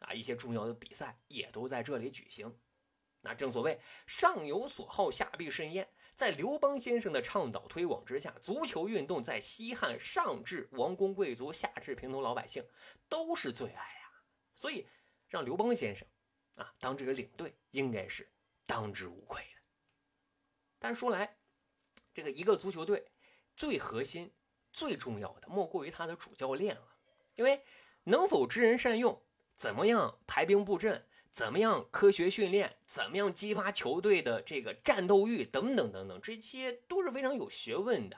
[0.00, 2.60] 啊，一些重要的比赛也都在这里举行。
[3.22, 5.88] 那正所谓上有所好，下必甚焉。
[6.14, 12.64] 在刘邦先生的倡导推广之下，足球运动在西汉上至王公贵族，下至平头老百姓
[13.08, 14.22] 都是最爱呀。
[14.54, 14.86] 所以
[15.28, 16.06] 让刘邦先生
[16.54, 18.30] 啊当这个领队，应该是
[18.64, 19.60] 当之无愧的。
[20.78, 21.36] 但说来，
[22.12, 23.10] 这个一个足球队
[23.56, 24.32] 最核心、
[24.72, 26.96] 最重要的，莫过于他的主教练了，
[27.34, 27.64] 因为
[28.04, 29.20] 能否知人善用，
[29.56, 31.08] 怎么样排兵布阵。
[31.34, 32.76] 怎么样科学训练？
[32.86, 35.44] 怎么样激发球队的这个战斗欲？
[35.44, 38.16] 等等等等，这些都是非常有学问的。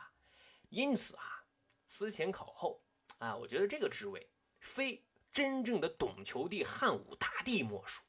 [0.69, 1.47] 因此啊，
[1.87, 2.85] 思前考后
[3.17, 4.29] 啊，我觉得这个职位
[4.61, 5.03] 非
[5.33, 8.03] 真正的懂球帝汉武大帝莫属。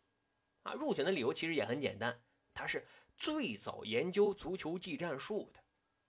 [0.64, 2.22] 啊，入选的理由其实也很简单，
[2.54, 2.86] 他是
[3.16, 5.62] 最早研究足球技战术的。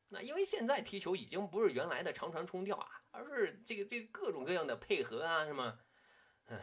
[0.08, 5.78] 那因为现在踢球已经不是原来的长传冲吊啊，而是这个这各种各样的配合啊，什么？
[6.46, 6.58] 嗯，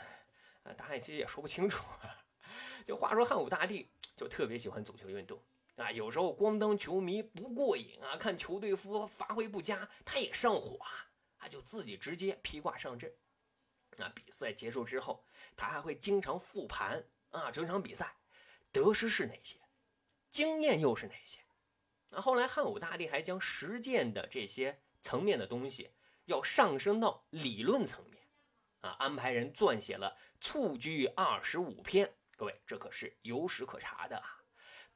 [0.75, 1.81] 答案其实也说不清楚。
[2.85, 5.41] 就话说汉武大帝就特别喜欢足球运动
[5.75, 13.11] 啊，有时候光当球迷不过瘾啊，看球队夫发挥不佳，他也上火啊，他就自己直接披挂上阵。
[13.97, 15.25] 那比赛结束之后，
[15.57, 18.15] 他还会经常复盘啊，整场比赛
[18.71, 19.57] 得失是哪些，
[20.31, 21.39] 经验又是哪些。
[22.09, 25.91] 那后来汉武大帝还将实践的这些层面的东西，
[26.25, 28.23] 要上升到理论层面
[28.81, 32.07] 啊，安排人撰写了《蹴鞠二十五篇》。
[32.35, 34.43] 各位，这可是有史可查的啊！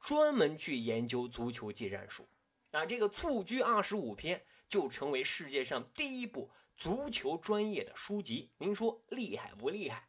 [0.00, 2.28] 专门去研究足球技战术
[2.70, 4.38] 啊，这个《蹴鞠二十五篇》
[4.68, 8.50] 就成为世界上第一部足球专业的书籍。
[8.58, 10.08] 您说厉害不厉害？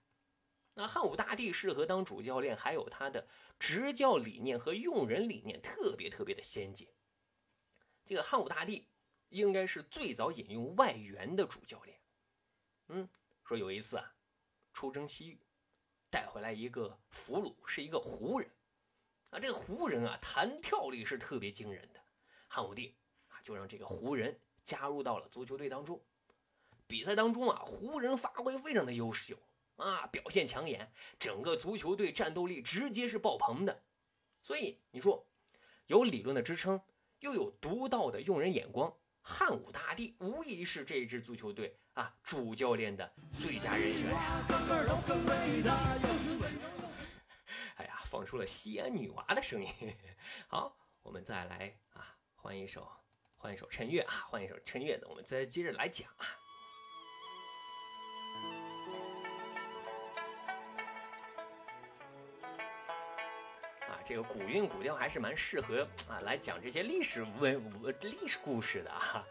[0.73, 3.27] 那汉武大帝适合当主教练，还有他的
[3.59, 6.87] 执教理念和用人理念特别特别的先进。
[8.05, 8.87] 这个汉武大帝
[9.29, 11.99] 应该是最早引用外援的主教练。
[12.87, 13.09] 嗯，
[13.43, 14.13] 说有一次啊，
[14.73, 15.39] 出征西域。
[16.11, 18.51] 带回来一个俘虏，是一个胡人，
[19.29, 22.01] 啊，这个胡人啊，弹跳力是特别惊人的。
[22.49, 22.97] 汉武帝
[23.29, 26.03] 啊，就让这个胡人加入到了足球队当中。
[26.85, 29.37] 比赛当中啊，胡人发挥非常的优秀
[29.77, 33.81] 啊，表现抢眼，整个足球队战斗力直接是爆棚的。
[34.43, 35.25] 所以你说，
[35.87, 36.81] 有理论的支撑，
[37.21, 41.79] 又有独到的用人眼光，汉武大帝无疑是这支足球队。
[41.93, 44.09] 啊，主教练的最佳人选。
[47.75, 49.69] 哎呀，放出了西安女娃的声音。
[50.47, 52.89] 好，我们再来啊，换一首，
[53.35, 56.25] 换一首陈月啊，换一首陈月的，我们再接着来讲啊。
[63.89, 67.61] 啊，这个古韵古调还是蛮适合啊来讲这些历史文
[67.99, 69.27] 历史故事的啊。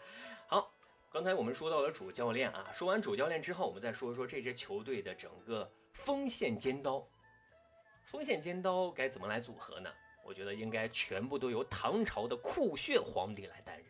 [1.12, 7.04] 刚才我们说到了主教练啊，说完主教练之后，我们再说说这支球队的整个锋线尖刀。
[8.04, 9.90] 锋线尖刀该怎么来组合呢？
[10.24, 13.86] 我觉得应该全部都由唐朝的酷炫皇帝来担任，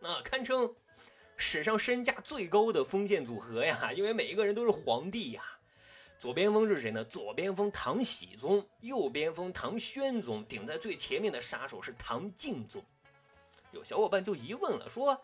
[0.00, 0.74] 那堪称
[1.36, 5.44] 史上身价最高的锋线组合呀，因为每一个人都是皇帝呀。
[6.18, 7.04] 左边锋是谁呢？
[7.04, 12.82] 左边锋唐僖宗，右边锋唐宣宗，顶在最前面的杀手是唐敬宗。
[13.70, 15.20] 有小伙伴就疑问了，说。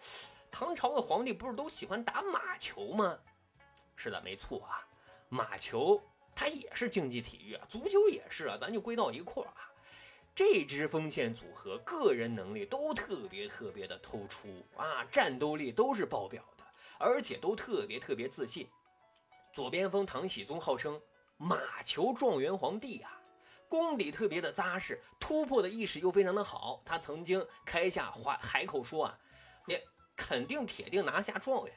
[0.51, 3.19] 唐朝的皇帝不是都喜欢打马球吗？
[3.97, 4.85] 是的，没错啊，
[5.29, 6.03] 马球
[6.35, 9.71] 它也是竞技体育啊，足球也是啊，咱就归到一块儿啊。
[10.35, 16.65] 这支锋线组合个人能力都特别特别的突出啊，战斗力都是爆表的，
[16.99, 18.67] 而且都特别特别自信。
[19.53, 21.01] 左边锋唐僖宗号称
[21.37, 23.21] 马球状元皇帝啊，
[23.69, 26.81] 功底特别的扎实，突破的意识又非常的好。
[26.85, 29.19] 他曾经开下海海口说啊，
[29.67, 29.83] 连。
[30.21, 31.75] 肯定铁定拿下状元。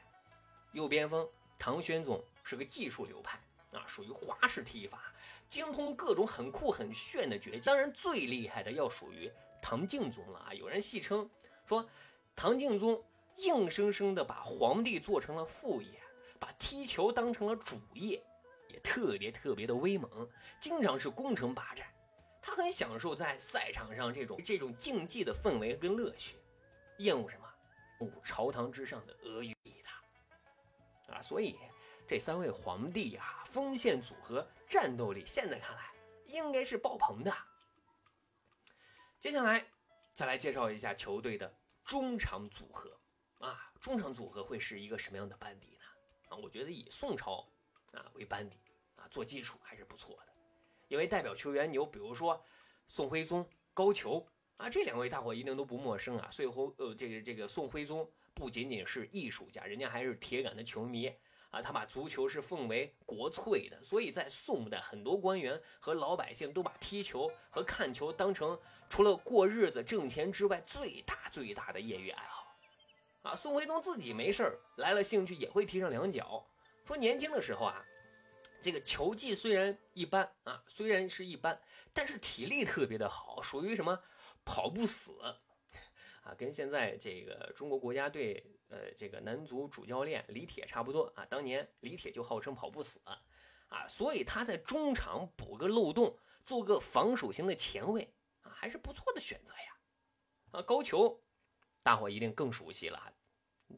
[0.72, 1.26] 右边锋
[1.58, 3.40] 唐宣宗是个技术流派
[3.72, 5.14] 啊，属于花式踢法，
[5.48, 7.60] 精通各种很酷很炫的绝技。
[7.60, 9.32] 当然，最厉害的要属于
[9.62, 10.52] 唐敬宗了啊！
[10.52, 11.28] 有人戏称
[11.64, 11.88] 说，
[12.36, 13.02] 唐敬宗
[13.36, 15.98] 硬生生的把皇帝做成了副业，
[16.38, 18.22] 把踢球当成了主业，
[18.68, 20.28] 也特别特别的威猛，
[20.60, 21.90] 经常是攻城拔寨。
[22.42, 26.36] 他很享受在赛场上这种这种竞技的氛围跟乐趣，
[26.98, 27.43] 厌恶什么？
[28.24, 31.58] 朝堂之上的阿谀的啊，所以
[32.06, 35.92] 这三位皇帝啊，锋线组合战斗力，现在看来
[36.26, 37.32] 应该是爆棚的。
[39.18, 39.64] 接下来
[40.12, 42.98] 再来介绍一下球队的中场组合
[43.38, 45.84] 啊，中场组合会是一个什么样的班底呢？
[46.28, 47.46] 啊，我觉得以宋朝
[47.92, 48.58] 啊为班底
[48.96, 50.32] 啊做基础还是不错的，
[50.88, 52.44] 因为代表球员有比如说
[52.86, 54.26] 宋徽宗、高俅。
[54.56, 56.28] 啊，这两位大伙一定都不陌生啊！
[56.30, 61.12] 宋徽呃，这个这个宋徽宗不仅仅是艺术家，人家还是铁杆的球迷
[61.50, 72.56] 啊，他把足球是奉为国粹的，所以在宋代，很多官员和老百姓都把踢球和看球当成除了过日子挣钱之外最大最大的业余爱好。
[73.22, 76.46] 啊，宋徽宗自己没事儿来了兴趣也会踢上两脚。
[76.84, 77.84] 说年轻的时候啊，
[78.62, 81.60] 这个球技虽然一般啊，虽然是一般，
[81.92, 83.98] 但是体力特别的好，属于什么
[84.44, 85.12] 跑不死。
[86.22, 91.24] 啊，跟现在这个中国国家队呃这个男足主教练李铁差不多啊。
[91.26, 92.98] 当年李铁就号称跑不死
[93.68, 99.76] 啊，所以他在中场补个漏洞，做个防守型的前卫啊，还是不错的选择呀。
[100.52, 101.20] 啊，高俅，
[101.82, 103.12] 大伙一定更熟悉了，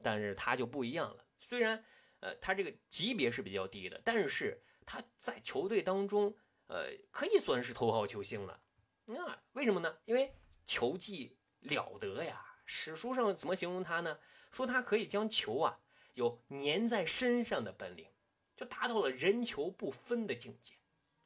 [0.01, 1.27] 但是他就不一样了。
[1.41, 1.85] 虽然
[2.21, 6.33] 呃他这个级别是比较低的，但是他在球队当中
[6.69, 8.63] 呃可以算是头号球星了。
[9.07, 9.99] 那为什么呢？
[10.05, 10.33] 因为
[10.67, 11.39] 球技。
[11.61, 12.45] 了得呀！
[12.65, 14.21] 史书上怎么形容他呢？
[14.53, 15.81] 说他可以将球啊
[16.15, 18.09] 有粘在身上的本领，
[18.55, 20.75] 就达到了人球不分的境界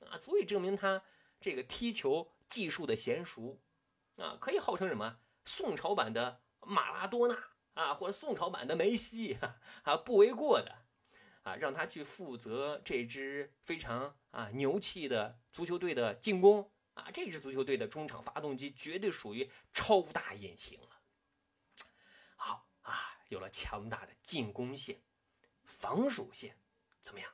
[0.06, 0.16] 啊！
[0.16, 1.02] 足以证明他
[1.40, 3.60] 这个踢球技术的娴熟
[4.16, 7.36] 啊，可以号称什么宋朝版的马拉多纳
[7.74, 9.36] 啊，或者宋朝版的梅西
[9.82, 10.86] 啊，不为过的
[11.42, 11.54] 啊！
[11.56, 16.72] 让他去负责这支非常啊牛气的足球队的进攻。
[17.00, 21.00] 啊，这支足球队的中场发动机绝对属于超大引擎了。
[22.36, 25.00] 好啊，有了强大的进攻线，
[25.64, 26.56] 防守线
[27.02, 27.30] 怎么样？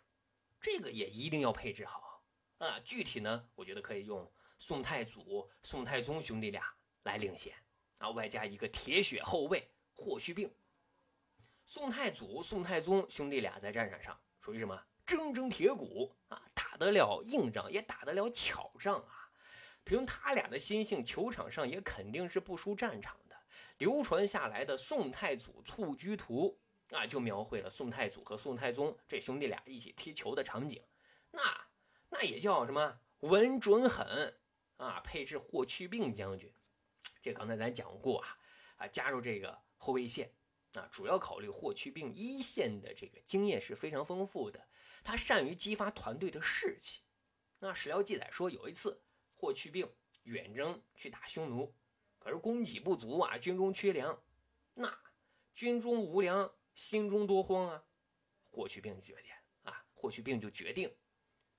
[0.60, 2.22] 这个也一定要配置好
[2.58, 2.80] 啊。
[2.80, 7.54] 具体呢，我觉得可以用宋太祖、宋太宗兄弟俩来领衔
[7.98, 10.52] 啊，外加一个铁血后卫霍去病。
[11.66, 14.86] 宋太祖、宋太宗兄弟俩在战场上属于什么？
[15.06, 19.25] 铮铮铁骨啊，打得了硬仗，也打得了巧仗啊。
[19.86, 23.36] 凭他俩的心性，球场上也肯定是不输战场的。
[23.78, 26.58] 流传下来的《宋太祖蹴鞠图》
[26.96, 30.82] 啊，就描绘了宋太祖和宋太宗这兄弟俩一起踢球的场景。
[31.30, 31.40] 那
[32.08, 34.36] 那也叫什么稳准狠
[34.78, 35.00] 啊！
[35.04, 36.52] 配置霍去病将军，
[37.20, 38.36] 这刚才咱讲过啊
[38.78, 40.32] 啊，加入这个后卫线
[40.72, 44.66] 啊，主要考虑霍去病一线的这个经验是非常丰富的，
[45.04, 47.02] 他善于激发团队的士气。
[47.60, 49.00] 那史料记载说，有一次。
[49.36, 49.88] 霍去病
[50.24, 51.72] 远征去打匈奴，
[52.18, 54.20] 可是供给不足啊，军中缺粮，
[54.74, 54.98] 那
[55.52, 57.84] 军中无粮，心中多慌啊。
[58.50, 59.30] 霍去病决定
[59.64, 60.96] 啊，霍去病就决定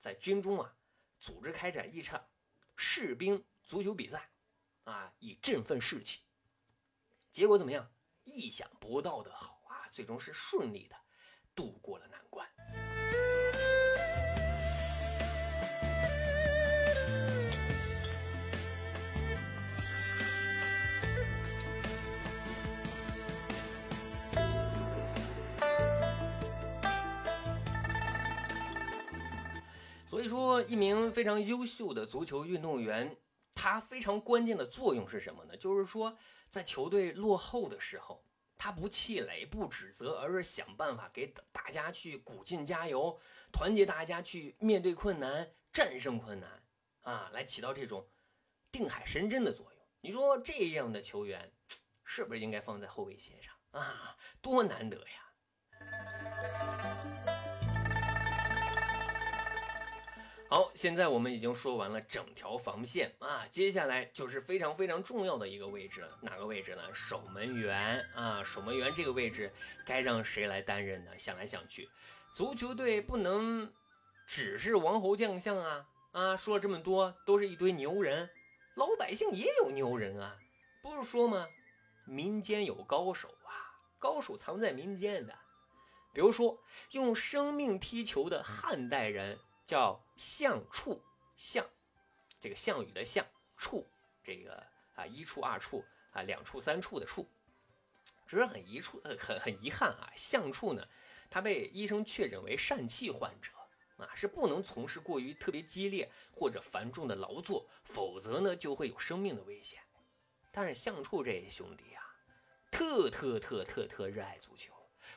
[0.00, 0.76] 在军中啊
[1.20, 2.28] 组织开展一场
[2.74, 4.28] 士兵足球比赛
[4.82, 6.22] 啊，以振奋士气。
[7.30, 7.92] 结果怎么样？
[8.24, 10.96] 意想不到的好啊，最终是顺利的
[11.54, 12.27] 度过了难关。
[30.28, 33.16] 说，一名非常优秀的足球运动员，
[33.54, 35.56] 他非常关键的作用是什么呢？
[35.56, 36.16] 就是说，
[36.48, 38.24] 在球队落后的时候，
[38.56, 43.18] 他不气馁、不指责，而是想办法给大家去鼓劲加油，
[43.52, 46.62] 团结大家去面对困难、战胜困难
[47.02, 48.06] 啊，来起到这种
[48.70, 49.82] 定海神针的作用。
[50.00, 51.52] 你说这样的球员，
[52.04, 54.16] 是不是应该放在后卫线上啊？
[54.40, 55.32] 多难得呀！
[60.50, 66.82] 好，现在我们已经说完了整条防线啊，接下来就是非常非常重要的一个位置了，哪个位置呢？
[66.94, 69.52] 守门员啊，守门员这个位置
[69.84, 71.10] 该让谁来担任呢？
[71.18, 71.90] 想来想去，
[72.32, 73.70] 足球队不能
[74.26, 76.36] 只是王侯将相啊啊！
[76.38, 78.30] 说了这么多，都是一堆牛人，
[78.74, 80.38] 老百姓也有牛人啊，
[80.80, 81.46] 不是说吗？
[82.06, 83.52] 民间有高手啊，
[83.98, 85.38] 高手藏在民间的，
[86.14, 86.58] 比如说
[86.92, 89.38] 用生命踢球的汉代人。
[89.68, 90.98] 叫项处，
[91.36, 91.68] 项，
[92.40, 93.86] 这个项羽的项，处，
[94.24, 97.28] 这个啊一处二处啊两处三处的处，
[98.26, 100.88] 只是很遗处，呃很很遗憾啊，项处呢，
[101.28, 103.52] 他被医生确诊为疝气患者
[103.98, 109.82] 啊，是不能从事过于特别激烈或者繁重的劳作，否则呢就会有生命的危险。
[110.50, 112.02] 但是项处这兄弟啊，
[112.70, 114.72] 特特特特特热爱足球，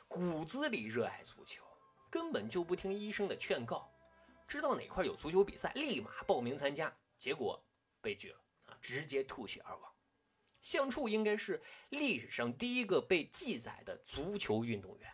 [0.06, 1.64] 骨子里热爱足球，
[2.10, 3.90] 根本就不听医生的劝告。
[4.46, 7.64] 知道哪块有足球比赛，立马报名参加，结果
[8.00, 9.92] 被拒了啊，直接吐血而亡。
[10.60, 15.12] 项处应该是历史上第一个被记载的足球运动员，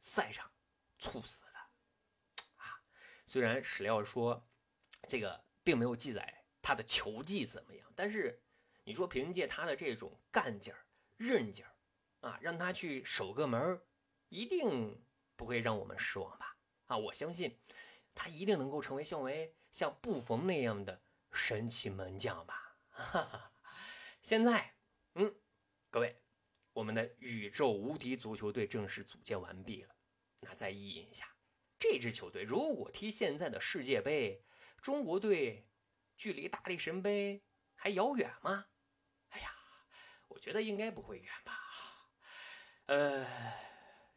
[0.00, 0.50] 赛场
[0.98, 1.58] 猝死的
[2.56, 2.80] 啊。
[3.26, 4.48] 虽然史料说
[5.06, 8.42] 这个并没有记载他的球技怎么样，但是
[8.84, 10.86] 你说凭借他的这种干劲儿、
[11.18, 11.74] 韧劲儿
[12.20, 13.82] 啊，让他去守个门
[14.30, 15.04] 一定
[15.36, 16.56] 不会让我们失望吧。
[16.86, 17.58] 啊，我相信
[18.18, 21.00] 他一定能够成为像为像布冯那样的
[21.30, 22.76] 神奇门将吧。
[22.88, 23.52] 哈哈，
[24.22, 24.74] 现在，
[25.14, 25.32] 嗯，
[25.88, 26.20] 各位，
[26.72, 29.94] 我们的宇宙无敌足球队正式组建完毕了。
[30.40, 31.32] 那再意淫一下，
[31.78, 34.44] 这支球队如果踢现在的世界杯，
[34.82, 35.68] 中国队
[36.16, 37.40] 距离大力神杯
[37.76, 38.66] 还遥远吗？
[39.28, 39.54] 哎呀，
[40.26, 41.52] 我觉得应该不会远吧。
[42.86, 43.24] 呃，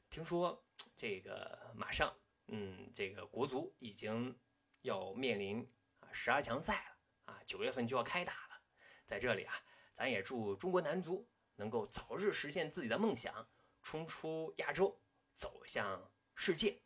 [0.10, 2.12] 听说这个马上，
[2.54, 4.38] 嗯，这个国足已经
[4.82, 5.66] 要面临
[6.02, 8.62] 啊十二强赛了啊，九月份就要开打了。
[9.06, 9.54] 在这里啊，
[9.94, 13.50] 咱也祝中国男足能够早日实现自己的梦想，
[13.82, 15.02] 冲出亚洲，
[15.34, 16.82] 走向世界。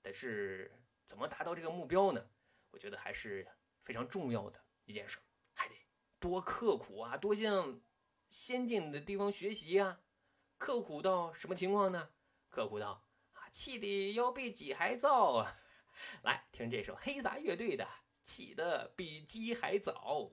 [0.00, 0.72] 但是
[1.06, 2.30] 怎么达到这个目标呢？
[2.70, 3.48] 我觉得还是
[3.82, 5.18] 非常重要的一件事，
[5.54, 5.74] 还得
[6.20, 7.80] 多刻苦啊，多向
[8.30, 10.00] 先进的地方学习呀。
[10.56, 12.10] 刻苦到什么情况呢？
[12.48, 13.04] 刻苦到，
[13.54, 15.54] 气的要比鸡还早啊！
[16.22, 17.84] 来听这首黑撒乐队的
[18.20, 20.28] 《起的比鸡还早》。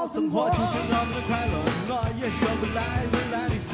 [0.00, 0.48] 好生活。
[0.48, 1.52] 祝愿我们的快乐，
[1.92, 3.68] 我也说不来未来的事。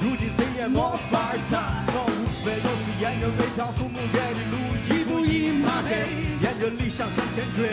[0.00, 0.80] 如今谁也没
[1.12, 1.60] 法猜，
[1.92, 4.56] 我无非都是沿着每条父母给的路，
[4.88, 6.08] 一步一马黑，
[6.40, 7.68] 沿着理想向前追。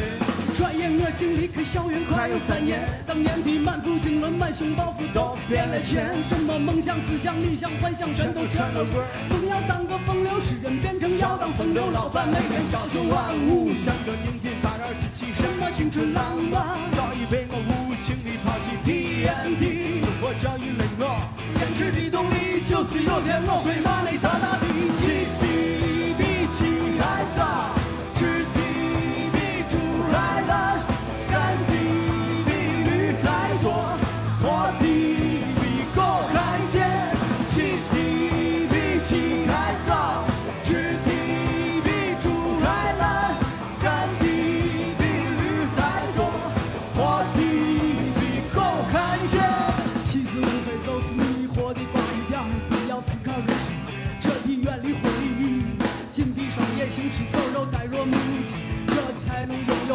[0.51, 8.99] 转眼我竟离开校园快有三年，当年的满腹经纶、满胸抱负都变了钱，什么梦想、思想、理想、幻想全都成了鬼。
[9.31, 18.75] 总要当个风流诗人，变成要当风流老板，每天朝九晚五，像个拧紧发条机器什，么青春浪漫，早已被我无情地抛弃。
[18.83, 21.43] TNT 生活教育了我。
[21.57, 24.52] 坚持的动力就是有天我会把你大大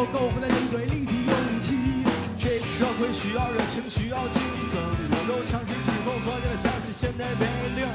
[0.09, 1.77] 能拥有苟活在人堆里的勇气。
[2.39, 4.41] 这个社会需要热情，需要竞
[4.71, 4.81] 争。
[5.11, 7.45] 我都强势之后，活的才是现代白
[7.75, 7.87] 领。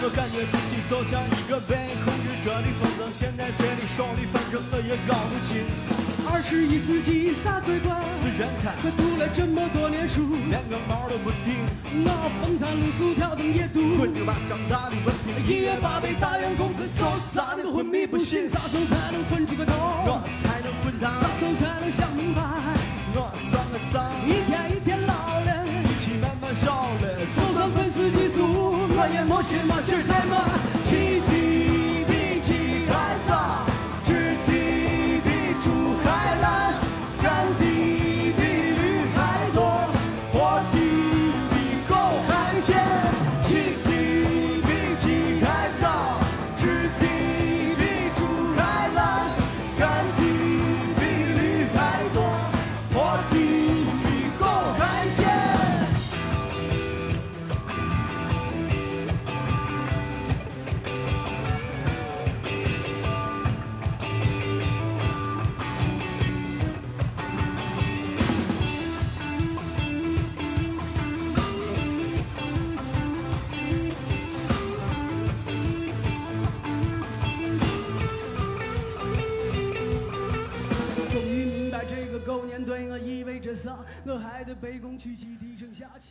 [0.00, 6.07] 我感觉自己就像一个被控制着的风筝，现在谁的手里，反正我也搞不清。
[6.30, 7.96] 二十一世纪啥最管？
[8.22, 11.56] 是人才，可读了这么多年书，连个毛都不顶。
[12.04, 12.08] 我
[12.44, 13.96] 风餐露宿挑灯也读。
[13.96, 15.32] 混着吧，长大的文凭。
[15.48, 18.48] 一月八百大洋工资走咋能昏迷不醒？
[18.48, 19.72] 啥时候才能混出个头？
[20.04, 22.42] 我才能混啥蛋，时候才能想明白？
[23.16, 24.04] 我算个啥？
[24.28, 25.50] 一天一天老了。
[25.64, 27.04] 力气慢慢少了，
[27.34, 30.44] 就算粉丝激素，我也没心没劲儿在暖。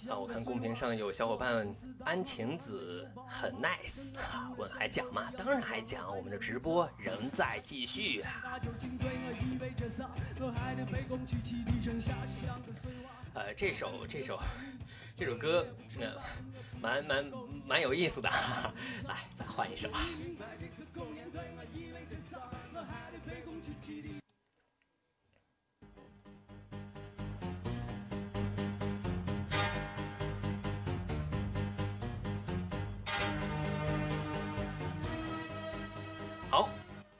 [0.09, 1.67] 啊，我看公屏上有小伙伴
[2.03, 4.13] 安晴子很 nice，
[4.57, 5.31] 问还讲吗？
[5.37, 8.59] 当然还讲，我们的直播仍在继续啊。
[13.33, 14.39] 呃，这首这首
[15.15, 15.65] 这首歌，
[15.99, 16.11] 呃，
[16.81, 17.25] 蛮蛮
[17.65, 18.29] 蛮有意思的。
[19.07, 19.89] 来，咱换一首。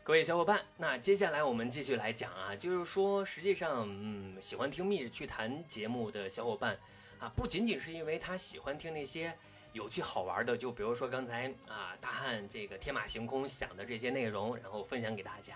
[0.07, 6.79] 各位小伙伴，那接下来我们继续来讲啊，就是说，实际上，嗯，喜欢听《密室趣谈》节目的小伙伴
[7.19, 9.37] 啊，不仅仅是因为他喜欢听那些
[9.73, 15.55] 有趣好玩的，就比如说刚才啊大汉这个天马行空想的这些内容，然后分享给大家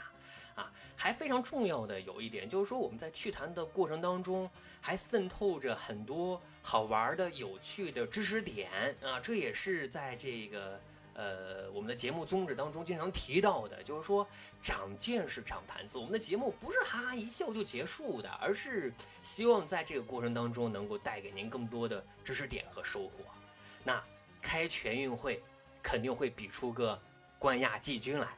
[0.55, 8.69] 啊，还非常重要的有一点就是说，我们在趣谈的过程当中，还渗透着很多好玩的、有趣的知识点
[9.01, 10.77] 啊，这也是在这个。
[11.13, 14.25] 呃，我们的节目宗旨当中经常提到的，就是说
[14.63, 15.97] 长见识、长谈资。
[15.97, 23.25] 我们的节目不是哈哈一笑就结束的，而是希望在这个过程当中能够带给您更多的知识点和收获。
[23.83, 24.01] 那
[24.41, 25.43] 开全运会
[25.83, 26.99] 肯定会比出个
[27.37, 28.29] 冠亚季军来。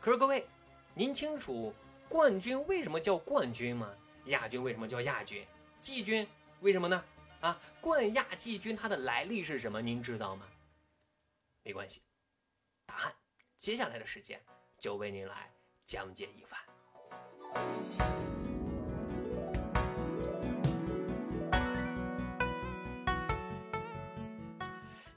[0.00, 0.46] 可是各位，
[0.94, 1.72] 您清楚
[2.08, 3.90] 冠军为什么叫冠军吗？
[4.26, 5.46] 亚军为什么叫亚军？
[5.80, 6.26] 季军
[6.60, 7.04] 为什么呢？
[7.40, 9.80] 啊，冠亚季军它的来历是什么？
[9.80, 10.44] 您知道吗？
[11.62, 12.00] 没关系。
[12.88, 13.14] 答案，
[13.58, 14.42] 接下来的时间
[14.78, 15.52] 就为您来
[15.84, 16.58] 讲解一番。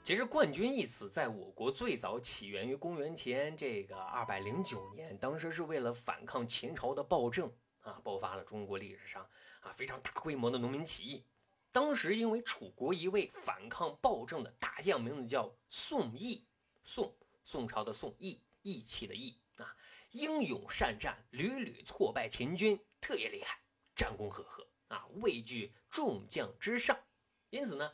[0.04, 7.50] 其实“冠军”一词在我国最早起源于公元前这个二百零九年，当时是为了反抗秦朝的暴政
[7.80, 9.26] 啊，爆发了中国历史上
[9.60, 11.24] 啊非常大规模的农民起义。
[11.70, 16.46] 当时因为楚国一位反抗暴政的大将，名字叫宋义，
[16.82, 17.16] 宋。
[17.44, 19.76] 宋朝的宋义，义气的义啊，
[20.10, 23.60] 英勇善战，屡屡挫败秦军，特别厉害，
[23.94, 26.98] 战功赫赫啊，位居众将之上，
[27.50, 27.92] 因此呢，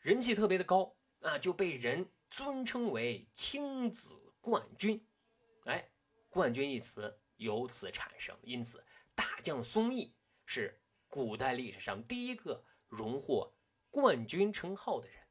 [0.00, 5.06] 人气特别的高啊，就被人尊称为青子冠军。
[5.64, 5.90] 哎，
[6.30, 10.14] 冠军一词由此产生，因此大将宋义
[10.46, 13.54] 是古代历史上第一个荣获
[13.90, 15.22] 冠军称号的人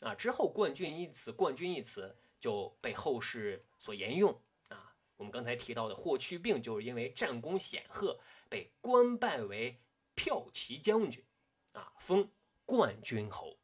[0.00, 0.14] 啊。
[0.14, 2.18] 之后，冠军一词，冠军一词。
[2.38, 4.94] 就被后世所沿用啊。
[5.16, 9.80] 我们刚才提到的霍去病，就是因为战功显赫，被官拜为
[10.14, 11.24] 骠骑将军，
[11.72, 12.30] 啊，封
[12.64, 13.58] 冠军侯。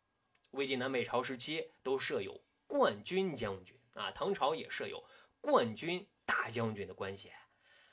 [0.50, 5.04] 魏晋南北朝时期都设有冠军将军啊，唐朝也设有
[5.40, 7.32] 冠军大将军的官衔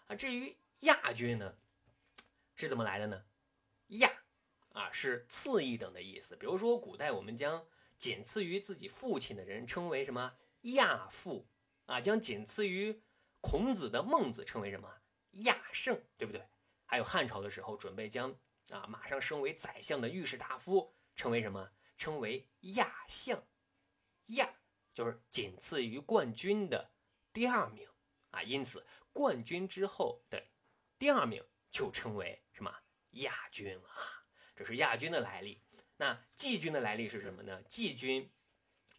[0.07, 0.15] 啊。
[0.15, 1.57] 至于亚军呢，
[2.55, 3.25] 是怎么来的呢？
[3.87, 4.11] 亚
[4.73, 6.35] 啊，是次一等的意思。
[6.35, 7.65] 比如说，古代我们将
[7.97, 10.35] 仅次于自己父亲的人称为什么？
[10.61, 11.47] 亚父
[11.85, 13.01] 啊，将仅次于
[13.39, 15.01] 孔子的孟子称为什么？
[15.31, 16.45] 亚圣，对不对？
[16.85, 18.35] 还有汉朝的时候，准备将
[18.69, 21.71] 啊马上升为宰相的御史大夫称为什么？
[21.97, 23.41] 称为亚相。
[24.27, 24.53] 亚
[24.93, 26.91] 就是仅次于冠军的
[27.33, 27.87] 第二名
[28.31, 30.43] 啊，因此冠军之后的
[30.99, 32.73] 第二名就称为什么？
[33.11, 34.25] 亚军啊。
[34.55, 35.61] 这是亚军的来历。
[35.97, 37.61] 那季军的来历是什么呢？
[37.63, 38.31] 季军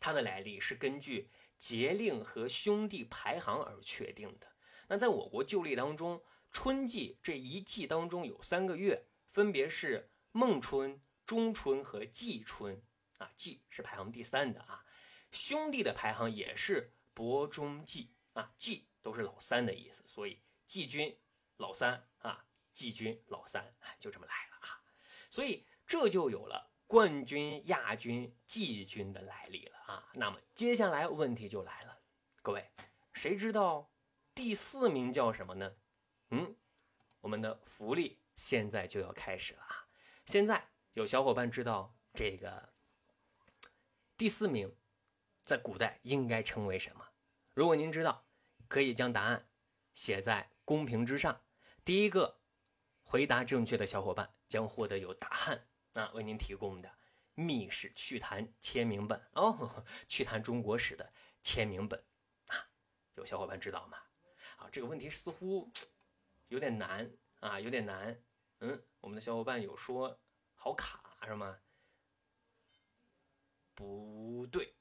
[0.00, 1.30] 它的来历是根据。
[1.62, 4.52] 节令和兄弟排行而确定的。
[4.88, 12.82] 那在我国旧历当中，春季这一季当中有三个月，分别是孟春、中春和季春
[13.18, 13.30] 啊。
[13.36, 14.84] 季是排行第三的啊。
[15.30, 21.16] 兄弟的排行也是伯中季啊，季都是老三的意思，所以季军
[21.58, 24.82] 老三啊，季军老三，就这么来了啊。
[25.30, 26.71] 所以这就有了。
[26.92, 30.10] 冠军、亚军、季军的来历了啊！
[30.12, 31.98] 那么接下来问题就来了，
[32.42, 32.70] 各位，
[33.14, 33.90] 谁知道
[34.34, 35.74] 第四名叫什么呢？
[36.32, 36.54] 嗯，
[37.22, 39.88] 我们的福利现在就要开始了啊！
[40.26, 42.74] 现在有小伙伴知道这个
[44.18, 44.76] 第四名
[45.42, 47.08] 在古代应该称为什么？
[47.54, 48.26] 如果您知道，
[48.68, 49.48] 可以将答案
[49.94, 51.40] 写在公屏之上。
[51.86, 52.42] 第一个
[53.02, 55.66] 回答正确的小伙伴将获得由大汉。
[55.92, 56.88] 那为您提供的
[57.34, 61.12] 《密室趣谈》签名本哦， 趣谈中国史的
[61.42, 62.02] 签名本
[62.46, 62.70] 啊，
[63.14, 63.98] 有小伙伴知道吗？
[64.56, 65.70] 啊，这个问题似乎
[66.48, 68.22] 有点难啊，有点难。
[68.60, 70.18] 嗯，我们的小伙伴有说
[70.54, 71.60] 好卡是吗？
[73.74, 74.74] 不对，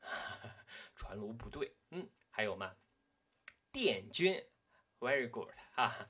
[0.96, 1.76] 传卢不对。
[1.90, 2.76] 嗯，还有吗？
[3.70, 4.42] 电军
[4.98, 6.08] ，very good 啊。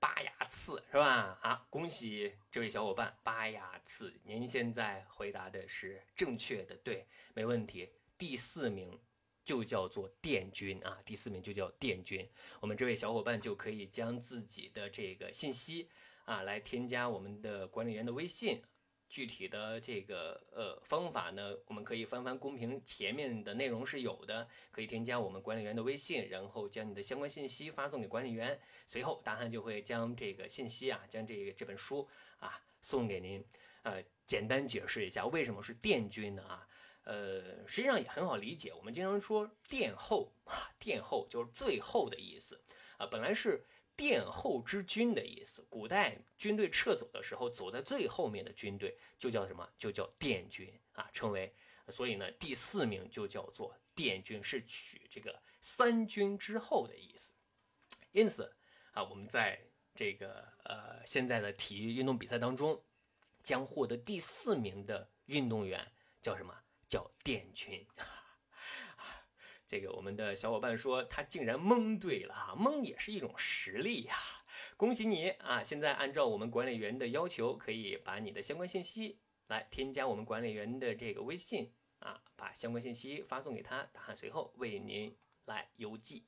[0.00, 1.38] 拔牙刺是吧？
[1.42, 7.90] 啊，恭喜这位小伙伴拔牙刺，您现在回答的是正确的，对，没问题。
[8.16, 9.00] 第四名
[9.44, 12.28] 就叫做殿军啊，第四名就叫殿军。
[12.60, 15.88] 我们这位小伙伴就可以将自己的这个信息
[16.24, 18.62] 啊来添加我们的管理员的微信。
[19.08, 32.06] 具体的这个呃方法呢，我们可以翻翻公屏前面的内容是有的，可以添加我们管理员的微信，然后将你的相关信息发送给管理员，随后大汉就会将这个信息啊，将这个这本书
[32.38, 33.44] 啊送给您。
[33.82, 36.68] 呃，简单解释一下为什么是殿军呢啊？
[37.04, 42.60] 呃，实际上也很好理解，我们经常说殿后啊，殿后就是最后的意思
[42.98, 43.64] 啊，本来是。
[43.98, 49.68] 殿后之军的意思，古代军队撤走的时候，走在最后面的军队就叫什么？
[49.76, 51.52] 就叫殿军啊，称为。
[51.88, 57.32] 所以呢，第四名就叫做殿军，是取这个三军之后的意思。
[58.12, 58.54] 因此
[58.92, 59.60] 啊，我们在
[59.96, 62.80] 这个呃现在的体育运动比赛当中，
[63.42, 65.90] 将获得第四名的运动员
[66.22, 66.54] 叫什么？
[66.86, 67.84] 叫殿军。
[69.68, 74.14] 这个我们的小伙伴说他竟然蒙对了哈，蒙也是一种实力呀！
[74.78, 75.62] 恭喜你啊！
[75.62, 85.14] 现在按照我们管理员的要求，可以把你的相关信息来添加我们管理员的这个微信啊，把相关信息发送给他，答案随后为您
[85.44, 86.24] 来邮寄。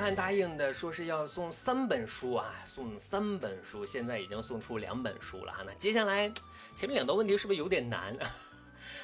[0.00, 5.62] 大汉答应的说是要送三本书啊，送三本书，现在已经送出两本书了哈。
[5.66, 6.26] 那接下来
[6.74, 8.16] 前面两道问题是不是有点难？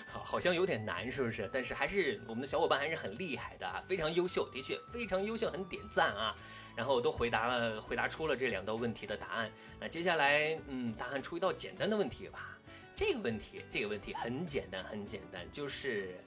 [0.07, 1.51] 好，好像有点难，是不是？
[1.53, 6.35] 但是还是我们的小伙伴还是很厉害的啊，非常优秀，的确非常优秀，很点赞啊。
[6.75, 9.53] 然后都回答了，回答出了这两道问题的答案。
[9.79, 12.57] 那接下来，嗯，大汉出一道简单的问题吧。
[12.95, 16.19] 这个问题，这个问题很简单，很简单，就是。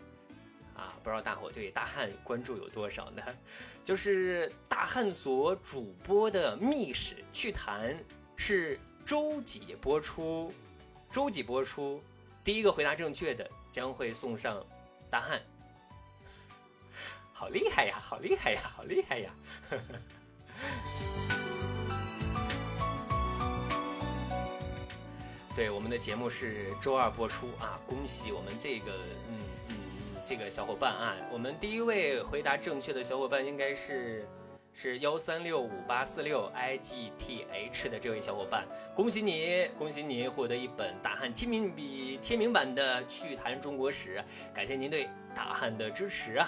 [0.79, 3.21] 啊，不知道大伙对大汉关注有多少呢？
[3.83, 7.93] 就是大汉所主播的《密史趣谈》
[8.37, 10.53] 是周几播出？
[11.11, 12.01] 周几播出？
[12.45, 14.65] 第一个回答正确的将会送上
[15.09, 15.41] 大汉。
[17.33, 17.99] 好厉害呀！
[18.01, 18.61] 好厉害呀！
[18.63, 19.33] 好厉害呀！
[25.55, 27.77] 对，我们的节目是周二播出啊！
[27.85, 28.93] 恭喜我们这个，
[30.29, 34.27] 这个小伙伴啊，我们第一位回答正确的小伙伴应该是
[34.71, 38.63] 是幺三六五八四六 i g t h 的这位小伙伴，
[38.95, 44.23] 恭喜你，恭喜你获得一本大汉签名笔签名版的《趣谈中国史》，
[44.55, 46.47] 感谢您对大汉的支持啊！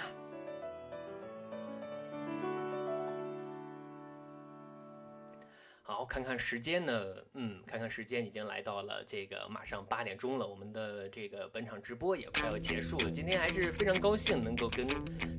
[6.02, 13.12] 好，看看时间呢，嗯，看看时间已经来到了这个马上八点钟了，我们的这个本场直播也快要结束了。
[13.12, 14.88] 今天还是非常高兴能够跟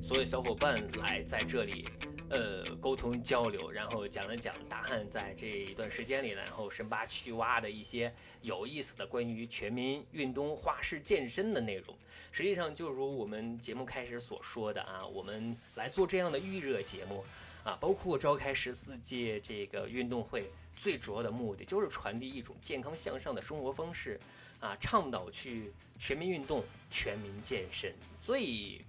[0.01, 1.89] 所有小伙伴来在这里，
[2.29, 11.93] 呃，沟通交流，然后讲了讲大汉在这一段时间里，然后深扒去挖的一些有意思的关于全民运动、花式健身的内容。
[12.31, 17.25] 实际上，就如我们节目开始所说的啊，我们来做这样的预热节目。
[17.63, 24.19] 啊，包括召开十四届这个运动会，最主要的目的就是传递一种健康向上的生活方式，
[24.59, 27.95] 啊，倡导去全民运动、全民健身。
[28.21, 28.83] 所以，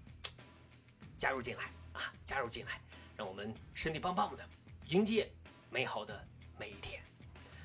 [1.16, 2.80] 加入进来啊，加入进来，
[3.16, 4.44] 让我们身体棒棒的，
[4.88, 5.30] 迎接
[5.70, 6.26] 美好的
[6.58, 7.00] 每一天。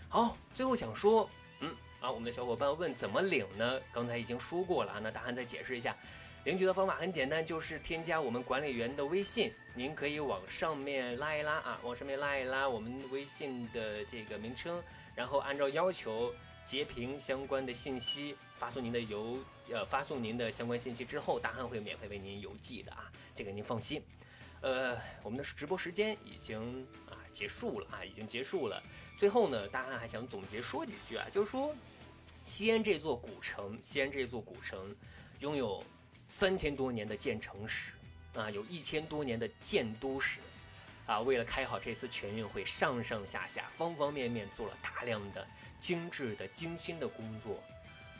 [0.10, 1.30] 好，最后想说，
[1.62, 3.80] 嗯，啊，我们的小伙伴问怎么领呢？
[3.91, 5.97] 刚才已经说过了，那答案再解释一下。
[6.46, 9.54] 领取的方法很简单，就是添加我们管理员的微信。
[9.76, 14.82] 您可以往上面拉一拉啊，往上面拉一拉我们微信的这个名称，
[15.14, 16.34] 然后按照要求
[16.66, 19.38] 截屏相关的信息，发送您的邮
[19.70, 24.02] 呃发送您的相关信息之后，大汉会免费为您邮寄的啊，这个您放心。
[24.62, 28.82] 呃，我们的直播时间已经啊结束了啊，已经结束了。
[29.18, 31.76] 最后呢，大汉还想总结说几句啊，就是说
[32.46, 34.96] 西安这座古城，西安这座古城
[35.42, 35.84] 拥有。
[36.30, 37.91] 三千多年的建城史，
[38.36, 40.39] 啊，有一千多年的建都史，
[41.07, 45.45] 啊，为了开好这次全运会，上上下下方方面面做了大量的
[45.82, 47.61] 精致的精心的工作。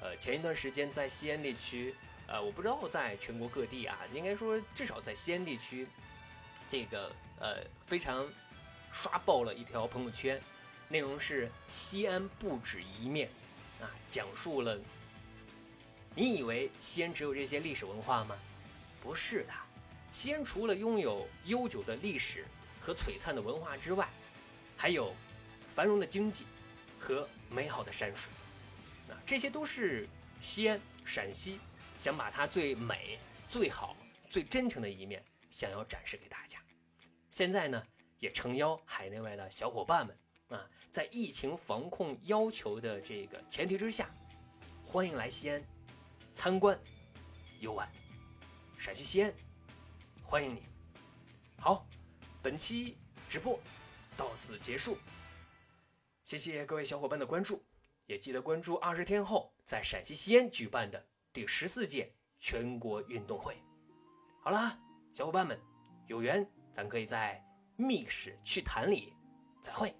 [0.02, 1.96] 呃，前一段时间在西安地区，
[2.26, 5.88] 呃，我不知道在全国各地啊，应该说至少在西安地区，
[6.68, 8.28] 这个呃非常
[8.92, 10.42] 刷爆了一条朋友圈，
[10.88, 13.30] 内容是西安不止一面，
[13.80, 14.80] 啊，讲述了。
[16.16, 18.38] 你以为西安只有这些历史文化吗？
[19.02, 19.54] 不是的，
[20.12, 22.46] 西安除了拥有悠久的历史
[22.80, 24.10] 和璀璨的文化之外，
[24.76, 25.16] 还有
[25.74, 26.46] 繁荣的经济
[27.00, 28.30] 和美好的山水。
[29.08, 30.08] 啊，这些都是
[30.42, 31.60] 西安陕西
[31.96, 33.96] 想把它最美、最好、
[34.28, 36.60] 最真诚的一面想要展示给大家。
[37.32, 37.82] 现在呢，
[38.20, 40.18] 也诚邀海内外的小伙伴们
[40.50, 44.10] 啊，在疫情防控要求的这个前提之下，
[44.84, 45.64] 欢迎来西安
[46.40, 46.80] 参观
[47.60, 47.86] 游玩。
[48.78, 49.34] 陕西西安，
[50.24, 50.64] 欢迎你。
[51.58, 51.86] 好，
[52.42, 53.60] 本期直播
[54.16, 54.98] 到此结束，
[56.24, 57.62] 谢谢各位小伙伴的关注，
[58.06, 63.62] 也记得关注二十天后在陕西西安举办的第十四届全国运动会。
[64.42, 64.80] 好啦，
[65.12, 65.60] 小伙伴们，
[66.08, 69.14] 有缘咱可以在密室趣谈里
[69.62, 69.94] 再会。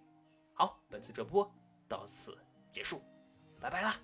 [0.54, 1.54] 好，本次直播
[1.90, 2.38] 到此
[2.72, 3.04] 结束，
[3.60, 4.00] 拜拜啦。